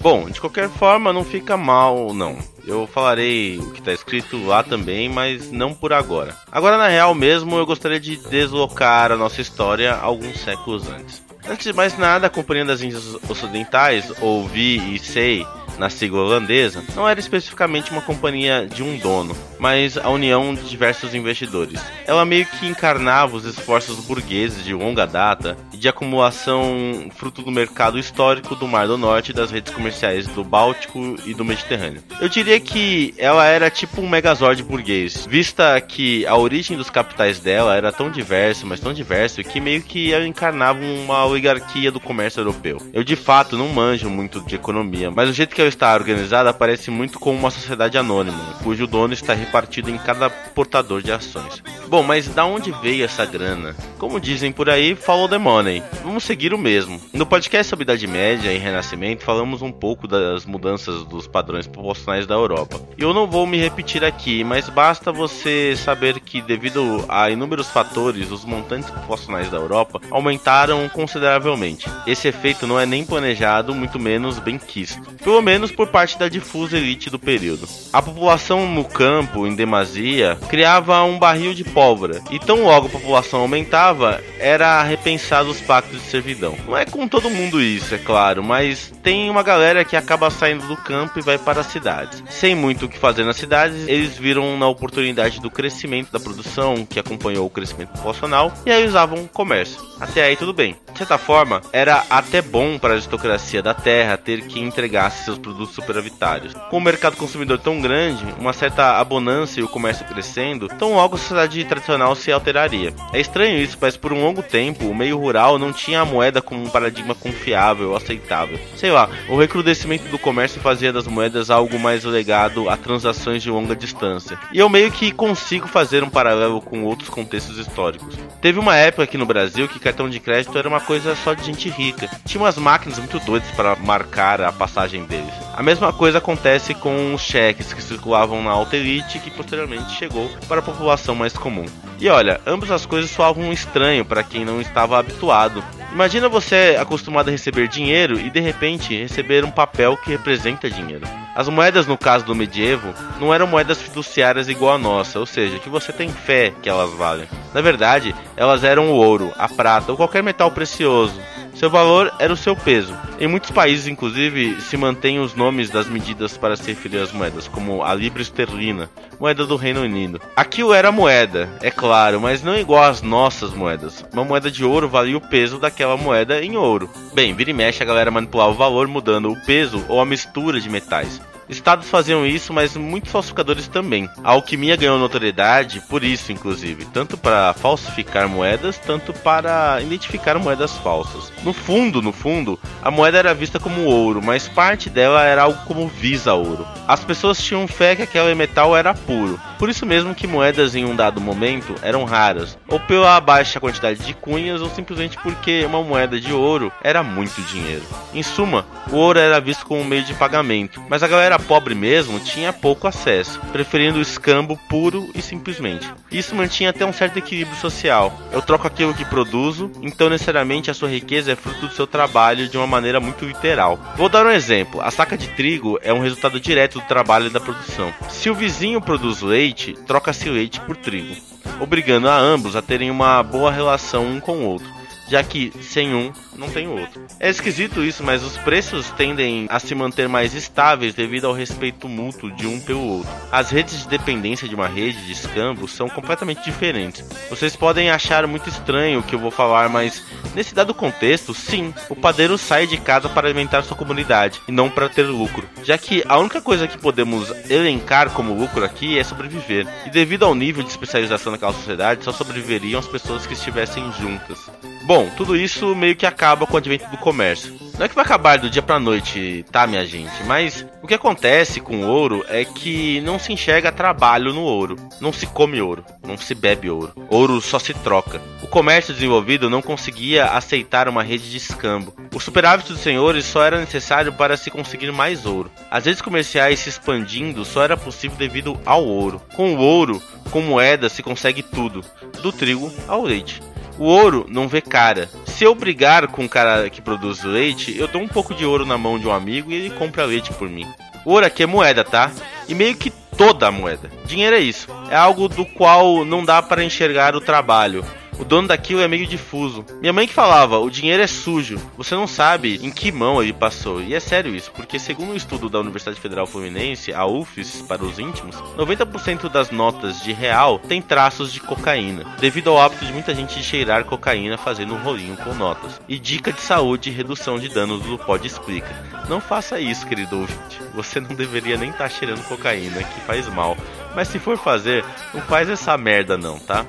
Bom, 0.00 0.30
de 0.30 0.40
qualquer 0.40 0.68
forma, 0.68 1.12
não 1.12 1.24
fica 1.24 1.56
mal, 1.56 2.14
não. 2.14 2.38
Eu 2.64 2.86
falarei 2.86 3.58
o 3.58 3.72
que 3.72 3.80
está 3.80 3.92
escrito 3.92 4.36
lá 4.46 4.62
também, 4.62 5.08
mas 5.08 5.50
não 5.50 5.74
por 5.74 5.92
agora. 5.92 6.36
Agora, 6.50 6.78
na 6.78 6.86
real 6.86 7.12
mesmo, 7.12 7.56
eu 7.56 7.66
gostaria 7.66 7.98
de 7.98 8.16
deslocar 8.28 9.10
a 9.10 9.16
nossa 9.16 9.40
história 9.40 9.92
alguns 9.94 10.38
séculos 10.38 10.88
antes. 10.88 11.22
Antes 11.44 11.64
de 11.64 11.72
mais 11.72 11.98
nada, 11.98 12.28
a 12.28 12.30
Companhia 12.30 12.64
das 12.64 12.80
Índias 12.80 13.16
Ocidentais, 13.28 14.12
ou 14.20 14.46
Vi 14.46 14.94
e 14.94 14.98
Sei, 15.00 15.44
na 15.78 15.90
sigla 15.90 16.20
holandesa, 16.20 16.82
não 16.94 17.08
era 17.08 17.18
especificamente 17.18 17.90
uma 17.90 18.02
companhia 18.02 18.66
de 18.66 18.82
um 18.82 18.96
dono, 18.98 19.36
mas 19.58 19.96
a 19.96 20.08
união 20.10 20.54
de 20.54 20.68
diversos 20.68 21.14
investidores. 21.14 21.80
Ela 22.06 22.24
meio 22.24 22.46
que 22.46 22.66
encarnava 22.66 23.36
os 23.36 23.44
esforços 23.44 23.96
burgueses 24.04 24.64
de 24.64 24.74
longa 24.74 25.06
data 25.06 25.56
de 25.82 25.88
acumulação 25.88 27.10
fruto 27.16 27.42
do 27.42 27.50
mercado 27.50 27.98
histórico 27.98 28.54
do 28.54 28.68
Mar 28.68 28.86
do 28.86 28.96
Norte 28.96 29.30
e 29.30 29.34
das 29.34 29.50
redes 29.50 29.74
comerciais 29.74 30.28
do 30.28 30.44
Báltico 30.44 31.16
e 31.26 31.34
do 31.34 31.44
Mediterrâneo. 31.44 32.00
Eu 32.20 32.28
diria 32.28 32.60
que 32.60 33.12
ela 33.18 33.44
era 33.46 33.68
tipo 33.68 34.00
um 34.00 34.08
megazord 34.08 34.62
burguês, 34.62 35.26
vista 35.28 35.80
que 35.80 36.24
a 36.24 36.36
origem 36.36 36.76
dos 36.76 36.88
capitais 36.88 37.40
dela 37.40 37.74
era 37.74 37.90
tão 37.90 38.12
diversa, 38.12 38.64
mas 38.64 38.78
tão 38.78 38.92
diverso, 38.92 39.42
que 39.42 39.60
meio 39.60 39.82
que 39.82 40.12
ela 40.12 40.24
encarnava 40.24 40.78
uma 40.78 41.26
oligarquia 41.26 41.90
do 41.90 41.98
comércio 41.98 42.38
europeu. 42.38 42.78
Eu 42.92 43.02
de 43.02 43.16
fato 43.16 43.58
não 43.58 43.66
manjo 43.66 44.08
muito 44.08 44.40
de 44.42 44.54
economia, 44.54 45.10
mas 45.10 45.28
o 45.28 45.32
jeito 45.32 45.52
que 45.52 45.60
ela 45.60 45.68
está 45.68 45.92
organizada 45.92 46.54
parece 46.54 46.92
muito 46.92 47.18
como 47.18 47.36
uma 47.36 47.50
sociedade 47.50 47.98
anônima, 47.98 48.54
cujo 48.62 48.86
dono 48.86 49.14
está 49.14 49.34
repartido 49.34 49.90
em 49.90 49.98
cada 49.98 50.30
portador 50.30 51.02
de 51.02 51.10
ações. 51.10 51.60
Bom, 51.88 52.04
mas 52.04 52.28
da 52.28 52.44
onde 52.44 52.70
veio 52.70 53.04
essa 53.04 53.26
grana? 53.26 53.74
Como 53.98 54.20
dizem 54.20 54.52
por 54.52 54.70
aí, 54.70 54.94
follow 54.94 55.28
the 55.28 55.38
money. 55.38 55.71
Vamos 56.02 56.24
seguir 56.24 56.52
o 56.52 56.58
mesmo. 56.58 57.00
No 57.12 57.24
podcast 57.24 57.70
sobre 57.70 57.84
Idade 57.84 58.06
Média 58.08 58.52
e 58.52 58.58
Renascimento, 58.58 59.22
falamos 59.22 59.62
um 59.62 59.70
pouco 59.70 60.08
das 60.08 60.44
mudanças 60.44 61.04
dos 61.04 61.28
padrões 61.28 61.66
populacionais 61.66 62.26
da 62.26 62.34
Europa. 62.34 62.80
Eu 62.98 63.14
não 63.14 63.26
vou 63.26 63.46
me 63.46 63.58
repetir 63.58 64.04
aqui, 64.04 64.42
mas 64.42 64.68
basta 64.68 65.12
você 65.12 65.76
saber 65.76 66.18
que, 66.18 66.40
devido 66.40 67.04
a 67.08 67.30
inúmeros 67.30 67.68
fatores, 67.68 68.30
os 68.30 68.44
montantes 68.44 68.90
populacionais 68.90 69.50
da 69.50 69.58
Europa 69.58 70.00
aumentaram 70.10 70.88
consideravelmente. 70.88 71.88
Esse 72.06 72.28
efeito 72.28 72.66
não 72.66 72.80
é 72.80 72.86
nem 72.86 73.04
planejado, 73.04 73.74
muito 73.74 74.00
menos 74.00 74.38
bem 74.38 74.58
quisto. 74.58 75.12
Pelo 75.22 75.42
menos 75.42 75.70
por 75.70 75.88
parte 75.88 76.18
da 76.18 76.28
difusa 76.28 76.76
elite 76.76 77.10
do 77.10 77.18
período. 77.18 77.68
A 77.92 78.00
população 78.00 78.66
no 78.66 78.84
campo, 78.84 79.46
em 79.46 79.54
demasia, 79.54 80.38
criava 80.48 81.02
um 81.04 81.18
barril 81.18 81.52
de 81.52 81.64
pó 81.64 81.82
pólvora. 81.82 82.22
E 82.30 82.38
tão 82.38 82.64
logo 82.64 82.86
a 82.86 82.90
população 82.90 83.40
aumentava, 83.40 84.22
era 84.38 84.82
repensado 84.84 85.50
os 85.50 85.60
pactos 85.62 86.02
de 86.02 86.08
servidão. 86.08 86.56
Não 86.66 86.76
é 86.76 86.84
com 86.84 87.08
todo 87.08 87.30
mundo 87.30 87.60
isso, 87.60 87.94
é 87.94 87.98
claro, 87.98 88.42
mas 88.42 88.92
tem 89.02 89.30
uma 89.30 89.42
galera 89.42 89.84
que 89.84 89.96
acaba 89.96 90.30
saindo 90.30 90.66
do 90.66 90.76
campo 90.76 91.18
e 91.18 91.22
vai 91.22 91.38
para 91.38 91.60
as 91.60 91.66
cidades. 91.66 92.22
Sem 92.28 92.54
muito 92.54 92.86
o 92.86 92.88
que 92.88 92.98
fazer 92.98 93.24
nas 93.24 93.36
cidades, 93.36 93.86
eles 93.88 94.16
viram 94.16 94.58
na 94.58 94.68
oportunidade 94.68 95.40
do 95.40 95.50
crescimento 95.50 96.12
da 96.12 96.20
produção, 96.20 96.84
que 96.84 96.98
acompanhou 96.98 97.46
o 97.46 97.50
crescimento 97.50 97.90
populacional, 97.90 98.52
e 98.66 98.70
aí 98.70 98.86
usavam 98.86 99.26
comércio. 99.26 99.80
Até 100.00 100.24
aí 100.24 100.36
tudo 100.36 100.52
bem. 100.52 100.76
De 100.92 100.98
certa 100.98 101.16
forma, 101.16 101.62
era 101.72 102.04
até 102.10 102.42
bom 102.42 102.78
para 102.78 102.90
a 102.90 102.92
aristocracia 102.94 103.62
da 103.62 103.72
terra 103.72 104.16
ter 104.16 104.42
que 104.42 104.60
entregar 104.60 105.10
seus 105.10 105.38
produtos 105.38 105.74
superavitários. 105.74 106.52
Com 106.70 106.76
o 106.76 106.80
mercado 106.80 107.16
consumidor 107.16 107.58
tão 107.58 107.80
grande, 107.80 108.24
uma 108.38 108.52
certa 108.52 108.98
abonância 108.98 109.60
e 109.60 109.64
o 109.64 109.68
comércio 109.68 110.04
crescendo, 110.04 110.68
tão 110.68 110.94
logo 110.94 111.16
a 111.16 111.18
sociedade 111.18 111.64
tradicional 111.64 112.14
se 112.14 112.30
alteraria. 112.30 112.92
É 113.12 113.20
estranho 113.20 113.58
isso, 113.58 113.78
mas 113.80 113.96
por 113.96 114.12
um 114.12 114.20
longo 114.20 114.42
tempo 114.42 114.84
o 114.86 114.94
meio 114.94 115.18
rural 115.18 115.58
não 115.58 115.72
tinha 115.72 116.02
a 116.02 116.04
moeda 116.04 116.42
como 116.42 116.62
um 116.62 116.68
paradigma 116.68 117.14
confiável, 117.14 117.96
aceitável. 117.96 118.58
Sei 118.76 118.90
lá, 118.90 119.08
o 119.28 119.36
recrudescimento 119.36 120.08
do 120.08 120.18
comércio 120.18 120.60
fazia 120.60 120.92
das 120.92 121.06
moedas 121.06 121.50
algo 121.50 121.78
mais 121.78 122.04
legado 122.04 122.68
a 122.68 122.76
transações 122.76 123.42
de 123.42 123.50
longa 123.50 123.74
distância. 123.74 124.38
E 124.52 124.58
eu 124.58 124.68
meio 124.68 124.92
que 124.92 125.10
consigo 125.10 125.66
fazer 125.66 126.04
um 126.04 126.10
paralelo 126.10 126.60
com 126.60 126.84
outros 126.84 127.08
contextos 127.08 127.56
históricos. 127.56 128.14
Teve 128.42 128.58
uma 128.58 128.76
época 128.76 129.04
aqui 129.04 129.16
no 129.16 129.24
Brasil 129.24 129.66
que 129.68 129.78
cartão 129.78 130.08
de 130.10 130.20
crédito 130.20 130.56
era 130.58 130.68
uma 130.68 130.81
coisa 130.82 131.14
só 131.16 131.32
de 131.34 131.44
gente 131.44 131.68
rica. 131.70 132.10
Tinha 132.24 132.42
umas 132.42 132.58
máquinas 132.58 132.98
muito 132.98 133.18
doidas 133.20 133.50
para 133.52 133.76
marcar 133.76 134.40
a 134.40 134.52
passagem 134.52 135.04
deles. 135.04 135.32
A 135.54 135.62
mesma 135.62 135.92
coisa 135.92 136.18
acontece 136.18 136.74
com 136.74 137.14
os 137.14 137.22
cheques 137.22 137.72
que 137.72 137.82
circulavam 137.82 138.42
na 138.42 138.50
alta 138.50 138.76
elite 138.76 139.18
que 139.18 139.30
posteriormente 139.30 139.94
chegou 139.94 140.28
para 140.48 140.60
a 140.60 140.62
população 140.62 141.14
mais 141.14 141.32
comum. 141.32 141.66
E 142.00 142.08
olha, 142.08 142.40
ambas 142.46 142.70
as 142.70 142.84
coisas 142.84 143.10
soavam 143.10 143.52
estranho 143.52 144.04
para 144.04 144.22
quem 144.22 144.44
não 144.44 144.60
estava 144.60 144.98
habituado. 144.98 145.62
Imagina 145.92 146.26
você 146.26 146.74
acostumado 146.80 147.28
a 147.28 147.30
receber 147.30 147.68
dinheiro 147.68 148.18
e 148.18 148.30
de 148.30 148.40
repente 148.40 148.96
receber 148.96 149.44
um 149.44 149.50
papel 149.50 149.94
que 149.94 150.10
representa 150.10 150.70
dinheiro. 150.70 151.06
As 151.34 151.50
moedas 151.50 151.86
no 151.86 151.98
caso 151.98 152.24
do 152.24 152.34
medievo 152.34 152.94
não 153.20 153.32
eram 153.32 153.46
moedas 153.46 153.80
fiduciárias 153.80 154.48
igual 154.48 154.74
a 154.74 154.78
nossa, 154.78 155.20
ou 155.20 155.26
seja, 155.26 155.58
que 155.58 155.68
você 155.68 155.92
tem 155.92 156.08
fé 156.08 156.50
que 156.62 156.68
elas 156.68 156.90
valem. 156.94 157.28
Na 157.52 157.60
verdade, 157.60 158.14
elas 158.38 158.64
eram 158.64 158.90
o 158.90 158.94
ouro, 158.94 159.32
a 159.36 159.46
prata 159.50 159.92
ou 159.92 159.96
qualquer 159.98 160.22
metal 160.22 160.50
precioso, 160.50 161.20
seu 161.62 161.70
valor 161.70 162.12
era 162.18 162.32
o 162.32 162.36
seu 162.36 162.56
peso. 162.56 162.92
Em 163.20 163.28
muitos 163.28 163.52
países, 163.52 163.86
inclusive, 163.86 164.60
se 164.60 164.76
mantêm 164.76 165.20
os 165.20 165.32
nomes 165.32 165.70
das 165.70 165.86
medidas 165.86 166.36
para 166.36 166.56
se 166.56 166.66
referir 166.66 166.98
às 166.98 167.12
moedas, 167.12 167.46
como 167.46 167.84
a 167.84 167.94
libra 167.94 168.20
esterlina, 168.20 168.90
moeda 169.20 169.46
do 169.46 169.54
Reino 169.54 169.82
Unido. 169.82 170.20
Aquilo 170.34 170.74
era 170.74 170.90
moeda, 170.90 171.48
é 171.60 171.70
claro, 171.70 172.20
mas 172.20 172.42
não 172.42 172.58
igual 172.58 172.82
às 172.82 173.00
nossas 173.00 173.54
moedas. 173.54 174.04
Uma 174.12 174.24
moeda 174.24 174.50
de 174.50 174.64
ouro 174.64 174.88
valia 174.88 175.16
o 175.16 175.20
peso 175.20 175.56
daquela 175.60 175.96
moeda 175.96 176.42
em 176.42 176.56
ouro. 176.56 176.90
Bem, 177.14 177.32
vira 177.32 177.50
e 177.50 177.54
mexe 177.54 177.80
a 177.80 177.86
galera 177.86 178.10
manipulava 178.10 178.50
o 178.50 178.56
valor 178.56 178.88
mudando 178.88 179.30
o 179.30 179.40
peso 179.46 179.84
ou 179.88 180.00
a 180.00 180.04
mistura 180.04 180.60
de 180.60 180.68
metais. 180.68 181.20
Estados 181.56 181.88
faziam 181.88 182.26
isso, 182.26 182.52
mas 182.52 182.76
muitos 182.76 183.12
falsificadores 183.12 183.68
também. 183.68 184.08
A 184.24 184.32
alquimia 184.32 184.76
ganhou 184.76 184.98
notoriedade 184.98 185.80
por 185.88 186.02
isso, 186.02 186.32
inclusive, 186.32 186.84
tanto 186.86 187.16
para 187.16 187.54
falsificar 187.54 188.28
moedas, 188.28 188.78
tanto 188.78 189.12
para 189.12 189.80
identificar 189.80 190.38
moedas 190.38 190.76
falsas. 190.78 191.32
No 191.42 191.52
fundo, 191.52 192.02
no 192.02 192.12
fundo, 192.12 192.58
a 192.82 192.90
moeda 192.90 193.18
era 193.18 193.34
vista 193.34 193.58
como 193.58 193.84
ouro, 193.84 194.22
mas 194.22 194.48
parte 194.48 194.90
dela 194.90 195.24
era 195.24 195.42
algo 195.42 195.64
como 195.64 195.88
visa 195.88 196.34
ouro. 196.34 196.66
As 196.86 197.04
pessoas 197.04 197.42
tinham 197.42 197.66
fé 197.68 197.96
que 197.96 198.02
aquele 198.02 198.34
metal 198.34 198.76
era 198.76 198.94
puro. 198.94 199.38
Por 199.62 199.70
isso 199.70 199.86
mesmo 199.86 200.12
que 200.12 200.26
moedas 200.26 200.74
em 200.74 200.84
um 200.84 200.96
dado 200.96 201.20
momento 201.20 201.76
eram 201.82 202.02
raras, 202.02 202.58
ou 202.66 202.80
pela 202.80 203.20
baixa 203.20 203.60
quantidade 203.60 204.04
de 204.04 204.12
cunhas, 204.12 204.60
ou 204.60 204.68
simplesmente 204.68 205.16
porque 205.18 205.64
uma 205.64 205.80
moeda 205.80 206.20
de 206.20 206.32
ouro 206.32 206.72
era 206.82 207.00
muito 207.00 207.40
dinheiro. 207.42 207.84
Em 208.12 208.24
suma, 208.24 208.66
o 208.90 208.96
ouro 208.96 209.20
era 209.20 209.40
visto 209.40 209.64
como 209.64 209.80
um 209.80 209.84
meio 209.84 210.02
de 210.02 210.14
pagamento, 210.14 210.82
mas 210.88 211.04
a 211.04 211.06
galera 211.06 211.38
pobre 211.38 211.76
mesmo 211.76 212.18
tinha 212.18 212.52
pouco 212.52 212.88
acesso, 212.88 213.40
preferindo 213.52 214.00
o 214.00 214.02
escambo 214.02 214.58
puro 214.68 215.08
e 215.14 215.22
simplesmente. 215.22 215.88
Isso 216.10 216.34
mantinha 216.34 216.70
até 216.70 216.84
um 216.84 216.92
certo 216.92 217.18
equilíbrio 217.18 217.56
social. 217.56 218.12
Eu 218.32 218.42
troco 218.42 218.66
aquilo 218.66 218.92
que 218.92 219.04
produzo, 219.04 219.70
então 219.80 220.10
necessariamente 220.10 220.72
a 220.72 220.74
sua 220.74 220.88
riqueza 220.88 221.30
é 221.30 221.36
fruto 221.36 221.68
do 221.68 221.72
seu 221.72 221.86
trabalho 221.86 222.48
de 222.48 222.56
uma 222.56 222.66
maneira 222.66 222.98
muito 222.98 223.24
literal. 223.24 223.78
Vou 223.96 224.08
dar 224.08 224.26
um 224.26 224.30
exemplo: 224.30 224.80
a 224.80 224.90
saca 224.90 225.16
de 225.16 225.28
trigo 225.28 225.78
é 225.82 225.92
um 225.92 226.00
resultado 226.00 226.40
direto 226.40 226.80
do 226.80 226.86
trabalho 226.86 227.28
e 227.28 227.30
da 227.30 227.38
produção. 227.38 227.94
Se 228.08 228.28
o 228.28 228.34
vizinho 228.34 228.80
produz 228.80 229.22
leite, 229.22 229.51
troca-se 229.86 230.28
leite 230.28 230.60
por 230.60 230.76
trigo, 230.76 231.14
obrigando 231.60 232.08
a 232.08 232.16
ambos 232.16 232.56
a 232.56 232.62
terem 232.62 232.90
uma 232.90 233.22
boa 233.22 233.50
relação 233.50 234.06
um 234.06 234.20
com 234.20 234.38
o 234.38 234.46
outro 234.46 234.81
já 235.12 235.22
que 235.22 235.52
sem 235.60 235.94
um 235.94 236.10
não 236.34 236.48
tem 236.48 236.66
outro. 236.66 237.04
É 237.20 237.28
esquisito 237.28 237.84
isso, 237.84 238.02
mas 238.02 238.22
os 238.22 238.38
preços 238.38 238.88
tendem 238.92 239.46
a 239.50 239.58
se 239.58 239.74
manter 239.74 240.08
mais 240.08 240.32
estáveis 240.32 240.94
devido 240.94 241.26
ao 241.26 241.34
respeito 241.34 241.86
mútuo 241.86 242.30
de 242.30 242.46
um 242.46 242.58
pelo 242.58 242.80
outro. 242.80 243.12
As 243.30 243.50
redes 243.50 243.82
de 243.82 243.88
dependência 243.88 244.48
de 244.48 244.54
uma 244.54 244.66
rede 244.66 245.04
de 245.04 245.12
escambo 245.12 245.68
são 245.68 245.86
completamente 245.86 246.42
diferentes. 246.42 247.04
Vocês 247.28 247.54
podem 247.54 247.90
achar 247.90 248.26
muito 248.26 248.48
estranho 248.48 249.00
o 249.00 249.02
que 249.02 249.14
eu 249.14 249.18
vou 249.18 249.30
falar, 249.30 249.68
mas 249.68 250.02
nesse 250.34 250.54
dado 250.54 250.72
contexto, 250.72 251.34
sim, 251.34 251.74
o 251.90 251.94
padeiro 251.94 252.38
sai 252.38 252.66
de 252.66 252.78
casa 252.78 253.06
para 253.10 253.28
alimentar 253.28 253.64
sua 253.64 253.76
comunidade 253.76 254.40
e 254.48 254.52
não 254.52 254.70
para 254.70 254.88
ter 254.88 255.02
lucro, 255.02 255.46
já 255.62 255.76
que 255.76 256.02
a 256.08 256.16
única 256.16 256.40
coisa 256.40 256.66
que 256.66 256.78
podemos 256.78 257.30
elencar 257.50 258.08
como 258.12 258.32
lucro 258.32 258.64
aqui 258.64 258.98
é 258.98 259.04
sobreviver. 259.04 259.68
E 259.84 259.90
devido 259.90 260.24
ao 260.24 260.34
nível 260.34 260.62
de 260.62 260.70
especialização 260.70 261.32
daquela 261.32 261.52
sociedade, 261.52 262.02
só 262.02 262.12
sobreviveriam 262.12 262.80
as 262.80 262.88
pessoas 262.88 263.26
que 263.26 263.34
estivessem 263.34 263.92
juntas. 264.00 264.50
Bom, 264.94 265.08
tudo 265.16 265.34
isso 265.34 265.74
meio 265.74 265.96
que 265.96 266.04
acaba 266.04 266.46
com 266.46 266.52
o 266.52 266.58
advento 266.58 266.86
do 266.90 266.98
comércio. 266.98 267.58
Não 267.78 267.86
é 267.86 267.88
que 267.88 267.94
vai 267.94 268.04
acabar 268.04 268.36
do 268.38 268.50
dia 268.50 268.60
pra 268.60 268.78
noite, 268.78 269.42
tá, 269.50 269.66
minha 269.66 269.86
gente? 269.86 270.22
Mas 270.26 270.66
o 270.82 270.86
que 270.86 270.92
acontece 270.92 271.62
com 271.62 271.76
o 271.78 271.88
ouro 271.88 272.22
é 272.28 272.44
que 272.44 273.00
não 273.00 273.18
se 273.18 273.32
enxerga 273.32 273.72
trabalho 273.72 274.34
no 274.34 274.42
ouro. 274.42 274.76
Não 275.00 275.10
se 275.10 275.26
come 275.26 275.62
ouro, 275.62 275.82
não 276.06 276.18
se 276.18 276.34
bebe 276.34 276.68
ouro. 276.68 276.92
Ouro 277.08 277.40
só 277.40 277.58
se 277.58 277.72
troca. 277.72 278.20
O 278.42 278.46
comércio 278.46 278.92
desenvolvido 278.92 279.48
não 279.48 279.62
conseguia 279.62 280.26
aceitar 280.26 280.90
uma 280.90 281.02
rede 281.02 281.30
de 281.30 281.38
escambo. 281.38 281.94
O 282.14 282.20
superávit 282.20 282.70
dos 282.70 282.82
senhores 282.82 283.24
só 283.24 283.42
era 283.42 283.60
necessário 283.60 284.12
para 284.12 284.36
se 284.36 284.50
conseguir 284.50 284.92
mais 284.92 285.24
ouro. 285.24 285.50
As 285.70 285.86
redes 285.86 286.02
comerciais 286.02 286.58
se 286.58 286.68
expandindo 286.68 287.46
só 287.46 287.64
era 287.64 287.78
possível 287.78 288.18
devido 288.18 288.60
ao 288.66 288.84
ouro. 288.84 289.22
Com 289.34 289.54
o 289.54 289.58
ouro, 289.58 290.02
com 290.30 290.42
moeda 290.42 290.90
se 290.90 291.02
consegue 291.02 291.42
tudo, 291.42 291.82
do 292.20 292.30
trigo 292.30 292.70
ao 292.86 293.00
leite. 293.00 293.40
O 293.78 293.84
ouro 293.84 294.26
não 294.28 294.48
vê 294.48 294.60
cara. 294.60 295.08
Se 295.26 295.44
eu 295.44 295.54
brigar 295.54 296.06
com 296.08 296.24
o 296.24 296.28
cara 296.28 296.68
que 296.68 296.82
produz 296.82 297.22
leite, 297.24 297.76
eu 297.76 297.88
dou 297.88 298.02
um 298.02 298.08
pouco 298.08 298.34
de 298.34 298.44
ouro 298.44 298.66
na 298.66 298.76
mão 298.76 298.98
de 298.98 299.06
um 299.06 299.12
amigo 299.12 299.50
e 299.50 299.54
ele 299.54 299.70
compra 299.70 300.04
leite 300.04 300.32
por 300.34 300.48
mim. 300.48 300.66
O 301.04 301.12
ouro 301.12 301.26
aqui 301.26 301.42
é 301.42 301.46
moeda, 301.46 301.82
tá? 301.82 302.10
E 302.48 302.54
meio 302.54 302.76
que 302.76 302.90
toda 303.16 303.48
a 303.48 303.52
moeda. 303.52 303.90
Dinheiro 304.04 304.36
é 304.36 304.40
isso. 304.40 304.68
É 304.90 304.96
algo 304.96 305.28
do 305.28 305.44
qual 305.44 306.04
não 306.04 306.24
dá 306.24 306.42
para 306.42 306.64
enxergar 306.64 307.16
o 307.16 307.20
trabalho. 307.20 307.84
O 308.18 308.24
dono 308.24 308.48
daquilo 308.48 308.80
é 308.80 308.88
meio 308.88 309.06
difuso. 309.06 309.64
Minha 309.80 309.92
mãe 309.92 310.06
que 310.06 310.12
falava, 310.12 310.58
o 310.58 310.70
dinheiro 310.70 311.02
é 311.02 311.06
sujo. 311.06 311.58
Você 311.76 311.94
não 311.94 312.06
sabe 312.06 312.60
em 312.62 312.70
que 312.70 312.92
mão 312.92 313.22
ele 313.22 313.32
passou. 313.32 313.82
E 313.82 313.94
é 313.94 314.00
sério 314.00 314.34
isso, 314.34 314.52
porque 314.52 314.78
segundo 314.78 315.12
um 315.12 315.16
estudo 315.16 315.48
da 315.48 315.60
Universidade 315.60 316.00
Federal 316.00 316.26
Fluminense, 316.26 316.92
a 316.92 317.06
UFES 317.06 317.62
para 317.62 317.84
os 317.84 317.98
íntimos, 317.98 318.36
90% 318.56 319.28
das 319.30 319.50
notas 319.50 320.02
de 320.02 320.12
real 320.12 320.58
tem 320.58 320.82
traços 320.82 321.32
de 321.32 321.40
cocaína, 321.40 322.04
devido 322.20 322.50
ao 322.50 322.60
hábito 322.60 322.84
de 322.84 322.92
muita 322.92 323.14
gente 323.14 323.42
cheirar 323.42 323.84
cocaína 323.84 324.36
fazendo 324.36 324.74
um 324.74 324.82
rolinho 324.82 325.16
com 325.16 325.34
notas. 325.34 325.80
E 325.88 325.98
dica 325.98 326.32
de 326.32 326.40
saúde 326.40 326.90
e 326.90 326.92
redução 326.92 327.38
de 327.38 327.48
danos 327.48 327.82
do 327.82 327.98
Pode 327.98 328.26
Explica. 328.26 328.70
Não 329.08 329.20
faça 329.20 329.58
isso, 329.58 329.86
querido 329.86 330.20
ouvinte. 330.20 330.60
Você 330.74 331.00
não 331.00 331.14
deveria 331.14 331.56
nem 331.56 331.70
estar 331.70 331.84
tá 331.84 331.90
cheirando 331.90 332.22
cocaína, 332.24 332.82
que 332.82 333.00
faz 333.00 333.26
mal. 333.28 333.56
Mas 333.94 334.08
se 334.08 334.18
for 334.18 334.38
fazer, 334.38 334.84
não 335.12 335.20
faz 335.22 335.48
essa 335.48 335.76
merda 335.76 336.16
não, 336.16 336.38
tá? 336.38 336.64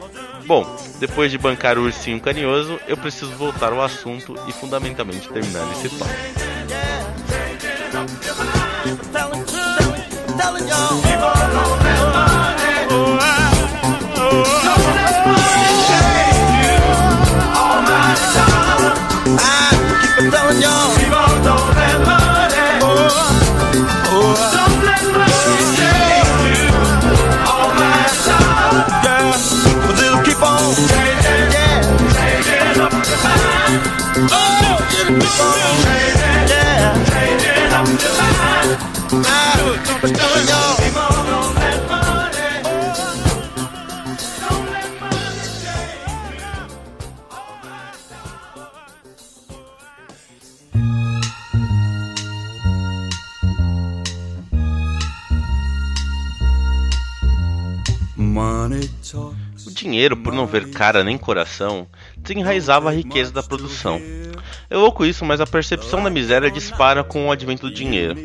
Bom, 0.45 0.65
depois 0.99 1.31
de 1.31 1.37
bancar 1.37 1.77
o 1.77 1.83
ursinho 1.83 2.19
carinhoso, 2.19 2.79
eu 2.87 2.97
preciso 2.97 3.31
voltar 3.35 3.71
ao 3.71 3.81
assunto 3.81 4.35
e 4.47 4.51
fundamentalmente 4.51 5.29
terminar 5.29 5.71
esse 5.71 5.89
tópico. 5.89 6.53
Dinheiro, 59.83 60.15
por 60.15 60.33
não 60.33 60.47
ver 60.47 60.71
cara 60.71 61.03
nem 61.03 61.17
coração, 61.17 61.87
desenraizava 62.17 62.89
a 62.89 62.93
riqueza 62.93 63.31
da 63.31 63.43
produção. 63.43 64.01
É 64.69 64.77
louco 64.77 65.05
isso, 65.05 65.25
mas 65.25 65.41
a 65.41 65.45
percepção 65.45 66.01
da 66.01 66.09
miséria 66.09 66.49
dispara 66.49 67.03
com 67.03 67.27
o 67.27 67.31
advento 67.31 67.67
do 67.67 67.73
dinheiro. 67.73 68.15